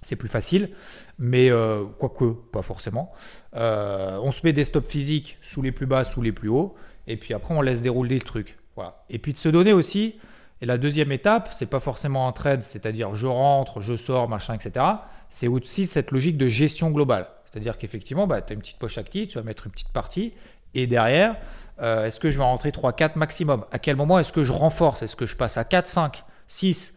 [0.00, 0.70] c'est plus facile,
[1.18, 3.12] mais euh, quoique, pas forcément.
[3.54, 6.74] Euh, on se met des stops physiques sous les plus bas, sous les plus hauts,
[7.06, 8.58] et puis après on laisse dérouler le truc.
[8.74, 9.04] Voilà.
[9.10, 10.16] Et puis de se donner aussi,
[10.60, 14.54] et la deuxième étape, c'est pas forcément un trade, c'est-à-dire je rentre, je sors, machin,
[14.54, 14.84] etc.
[15.28, 17.28] C'est aussi cette logique de gestion globale.
[17.50, 20.32] C'est-à-dire qu'effectivement, bah, tu as une petite poche active, tu vas mettre une petite partie,
[20.76, 21.36] et derrière,
[21.80, 23.64] euh, est-ce que je vais rentrer 3, 4 maximum?
[23.72, 25.02] À quel moment est-ce que je renforce?
[25.02, 26.94] Est-ce que je passe à 4, 5, 6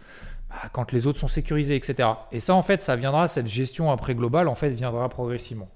[0.49, 2.09] bah, quand les autres sont sécurisés, etc.
[2.31, 5.69] Et ça, en fait, ça viendra, cette gestion après globale, en fait, viendra progressivement.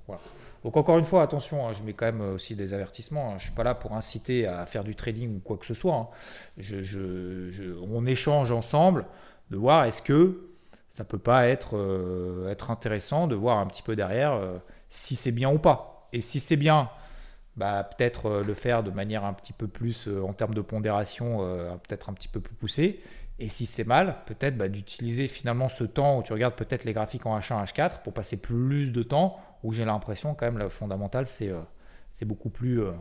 [0.64, 3.28] Donc, encore une fois, attention, hein, je mets quand même aussi des avertissements.
[3.28, 3.38] hein.
[3.38, 5.74] Je ne suis pas là pour inciter à faire du trading ou quoi que ce
[5.74, 5.96] soit.
[5.96, 6.08] hein.
[7.92, 9.06] On échange ensemble
[9.52, 10.50] de voir est-ce que
[10.90, 14.58] ça peut pas être, euh, être intéressant de voir un petit peu derrière euh,
[14.90, 16.08] si c'est bien ou pas.
[16.14, 16.90] Et si c'est bien,
[17.58, 20.62] bah, peut-être euh, le faire de manière un petit peu plus, euh, en termes de
[20.62, 23.02] pondération, euh, peut-être un petit peu plus poussée.
[23.40, 26.94] Et si c'est mal, peut-être bah, d'utiliser finalement ce temps où tu regardes peut-être les
[26.94, 30.70] graphiques en H1, H4 pour passer plus de temps, où j'ai l'impression quand même le
[30.70, 31.62] fondamental c'est euh,
[32.26, 32.92] beaucoup plus euh,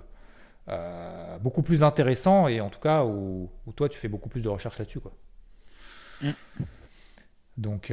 [0.69, 4.43] euh, beaucoup plus intéressant et en tout cas où, où toi tu fais beaucoup plus
[4.43, 5.13] de recherches là-dessus quoi.
[6.23, 6.31] Mm.
[7.59, 7.93] Donc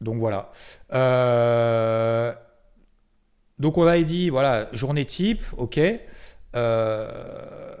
[0.00, 0.50] donc voilà.
[3.60, 5.80] Euh, donc on a dit voilà journée type, ok.
[6.56, 7.76] Euh,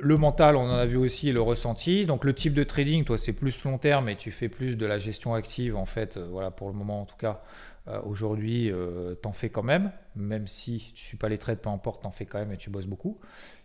[0.00, 2.06] le mental, on en a vu aussi le ressenti.
[2.06, 4.86] Donc le type de trading, toi, c'est plus long terme et tu fais plus de
[4.86, 6.16] la gestion active en fait.
[6.16, 7.42] euh, voilà pour le moment en tout cas.
[8.04, 8.70] Aujourd'hui,
[9.22, 12.26] t'en fais quand même, même si tu suis pas les trades, peu importe, t'en fais
[12.26, 13.18] quand même et tu bosses beaucoup.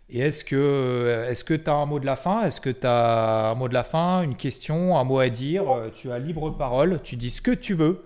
[0.08, 2.42] Et est-ce que est-ce que tu as un mot de la fin?
[2.46, 5.64] Est-ce que tu as un mot de la fin, une question, un mot à dire?
[5.92, 8.02] Tu as libre parole, tu dis ce que tu veux,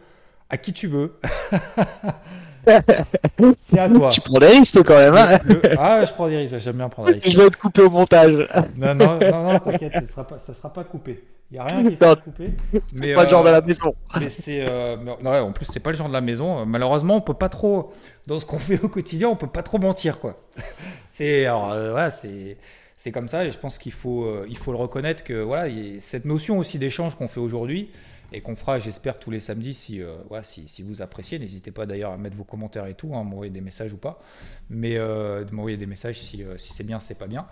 [0.51, 1.21] à qui tu veux.
[3.59, 4.09] C'est à toi.
[4.09, 5.15] Tu prends des risques quand même.
[5.15, 5.39] Hein
[5.79, 7.31] ah, je prends des risques, j'aime bien prendre des risques.
[7.31, 8.49] Je vais être coupé au montage.
[8.77, 11.23] Non, non, non, t'inquiète, ça ne sera, pas, sera pas coupé.
[11.51, 12.51] Il n'y a rien qui sera coupé.
[12.93, 13.95] C'est pas le genre de la euh, maison.
[14.21, 14.67] Mais c'est.
[14.69, 16.67] Euh, non, en plus, c'est pas le genre de la maison.
[16.67, 17.93] Malheureusement, on peut pas trop.
[18.27, 20.39] Dans ce qu'on fait au quotidien, on peut pas trop mentir, quoi.
[21.11, 21.47] C'est.
[21.47, 22.59] Alors, euh, voilà, c'est.
[23.01, 26.25] C'est comme ça et je pense qu'il faut, il faut le reconnaître que voilà, cette
[26.25, 27.91] notion aussi d'échange qu'on fait aujourd'hui,
[28.33, 29.75] et qu'on fera, j'espère, tous les samedis.
[29.75, 33.25] Si, euh, si, vous appréciez, n'hésitez pas d'ailleurs à mettre vos commentaires et tout, hein,
[33.25, 34.21] m'envoyer des messages ou pas.
[34.69, 37.47] Mais euh, de m'envoyer des messages si, euh, c'est bien, c'est pas bien.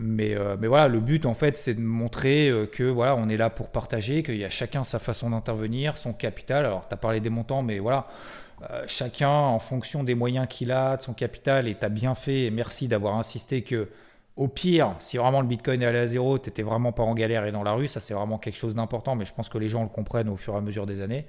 [0.00, 3.50] Mais, mais voilà, le but en fait, c'est de montrer que voilà, on est là
[3.50, 6.66] pour partager, qu'il y a chacun sa façon d'intervenir, son capital.
[6.66, 8.06] Alors, tu as parlé des montants, mais voilà.
[8.86, 12.42] chacun en fonction des moyens qu'il a, de son capital, et tu as bien fait,
[12.42, 13.88] et merci d'avoir insisté que
[14.38, 17.12] au pire, si vraiment le Bitcoin est allé à zéro, tu n'étais vraiment pas en
[17.14, 19.58] galère et dans la rue, ça c'est vraiment quelque chose d'important, mais je pense que
[19.58, 21.26] les gens le comprennent au fur et à mesure des années.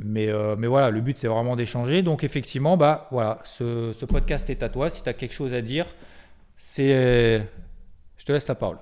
[0.00, 2.02] Mais, euh, voilà, le but c'est vraiment d'échanger.
[2.02, 4.90] Donc effectivement, bah voilà, ce, podcast est à toi.
[4.90, 5.86] Si tu as quelque chose à dire,
[6.58, 7.42] c'est...
[8.16, 8.78] Je te laisse la parole.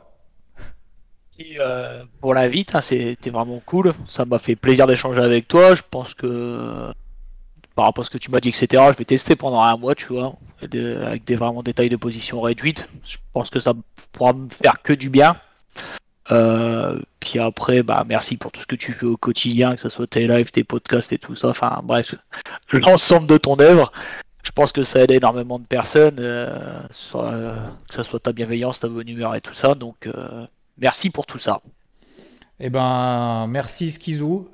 [1.61, 3.93] Euh, pour l'invite, hein, c'était vraiment cool.
[4.07, 5.75] Ça m'a fait plaisir d'échanger avec toi.
[5.75, 6.93] Je pense que
[7.77, 9.95] par rapport à ce que tu m'as dit, etc., je vais tester pendant un mois,
[9.95, 12.89] tu vois avec des vraiment détails de position réduite.
[13.05, 13.75] Je pense que ça
[14.13, 15.37] pourra me faire que du bien.
[16.33, 19.89] Euh, puis après, bah merci pour tout ce que tu fais au quotidien, que ce
[19.89, 21.49] soit tes lives, tes podcasts et tout ça.
[21.49, 22.15] Enfin bref,
[22.73, 23.93] l'ensemble de ton œuvre.
[24.43, 28.89] Je pense que ça aide énormément de personnes, euh, que ce soit ta bienveillance, ta
[28.89, 29.75] bonne humeur et tout ça.
[29.75, 30.47] Donc euh,
[30.79, 31.61] merci pour tout ça.
[32.59, 34.49] Eh ben merci Skizou.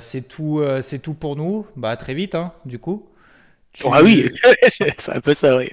[0.00, 1.66] C'est tout, c'est tout pour nous.
[1.76, 3.10] Bah très vite, hein, du coup.
[3.84, 4.30] Ah oui,
[4.68, 5.70] c'est un peu ça, oui.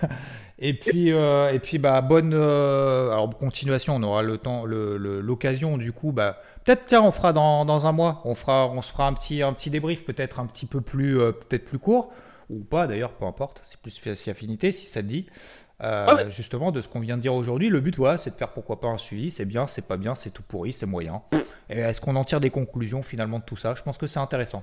[0.58, 5.78] et puis, euh, et puis bah, bonne euh, alors, continuation, on aura le temps, l'occasion
[5.78, 6.12] du coup.
[6.12, 9.14] Bah, peut-être, tiens, on fera dans, dans, un mois, on, fera, on se fera un
[9.14, 12.12] petit, un petit débrief, peut-être un petit peu plus, euh, peut-être plus court,
[12.50, 15.26] ou pas d'ailleurs, peu importe, c'est plus si affinité, si ça te dit.
[16.30, 18.80] Justement, de ce qu'on vient de dire aujourd'hui, le but, voilà, c'est de faire pourquoi
[18.80, 19.30] pas un suivi.
[19.30, 21.22] C'est bien, c'est pas bien, c'est tout pourri, c'est moyen.
[21.68, 23.74] Et est-ce qu'on en tire des conclusions finalement de tout ça?
[23.74, 24.62] Je pense que c'est intéressant.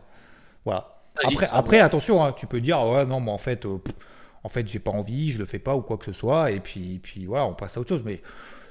[0.65, 0.97] Voilà.
[1.24, 3.80] Après, après attention, hein, tu peux dire, ouais, non, mais en fait, euh,
[4.43, 6.59] en fait, j'ai pas envie, je le fais pas ou quoi que ce soit, et
[6.59, 8.03] puis, puis voilà, on passe à autre chose.
[8.05, 8.22] Mais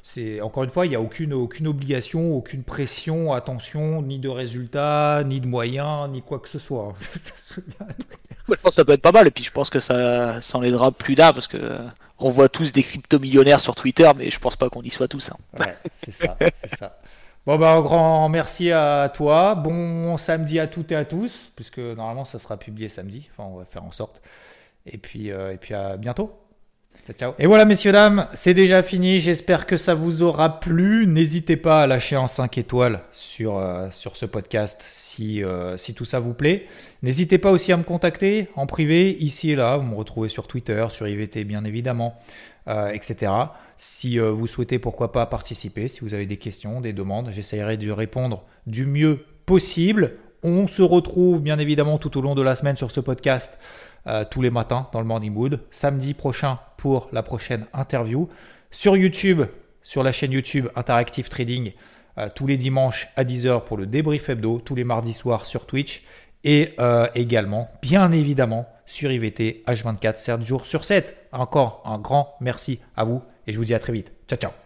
[0.09, 4.29] c'est encore une fois, il n'y a aucune, aucune obligation, aucune pression, attention, ni de
[4.29, 6.95] résultats, ni de moyens, ni quoi que ce soit.
[8.49, 10.59] je pense que ça peut être pas mal, et puis je pense que ça, ça
[10.59, 11.81] en aidera plus d'un, parce que
[12.21, 15.33] on voit tous des crypto-millionnaires sur Twitter, mais je pense pas qu'on y soit tous.
[15.33, 15.39] Hein.
[15.59, 17.01] Ouais, c'est ça, c'est ça.
[17.45, 19.57] Bon, bah, un grand merci à toi.
[19.57, 23.29] Bon samedi à toutes et à tous, puisque normalement ça sera publié samedi.
[23.33, 24.23] Enfin, on va faire en sorte.
[24.87, 26.46] Et puis, euh, et puis à bientôt.
[27.39, 29.21] Et voilà, messieurs, dames, c'est déjà fini.
[29.21, 31.07] J'espère que ça vous aura plu.
[31.07, 35.95] N'hésitez pas à lâcher en 5 étoiles sur, euh, sur ce podcast si, euh, si
[35.95, 36.67] tout ça vous plaît.
[37.03, 39.77] N'hésitez pas aussi à me contacter en privé, ici et là.
[39.77, 42.19] Vous me retrouvez sur Twitter, sur IVT, bien évidemment,
[42.67, 43.31] etc.
[43.79, 47.77] Si euh, vous souhaitez pourquoi pas participer, si vous avez des questions, des demandes, j'essaierai
[47.77, 50.17] de répondre du mieux possible.
[50.43, 53.59] On se retrouve bien évidemment tout au long de la semaine sur ce podcast
[54.07, 55.61] euh, tous les matins dans le Morning Mood.
[55.71, 58.29] Samedi prochain pour la prochaine interview.
[58.71, 59.43] Sur YouTube,
[59.83, 61.73] sur la chaîne YouTube Interactive Trading,
[62.19, 65.67] euh, tous les dimanches à 10h pour le débrief hebdo, tous les mardis soirs sur
[65.67, 66.03] Twitch
[66.45, 66.77] et
[67.17, 71.17] également, bien évidemment, sur IVT H24 7 jours sur 7.
[71.33, 74.13] Encore un grand merci à vous Et je vous dis à très vite.
[74.29, 74.66] Ciao, ciao.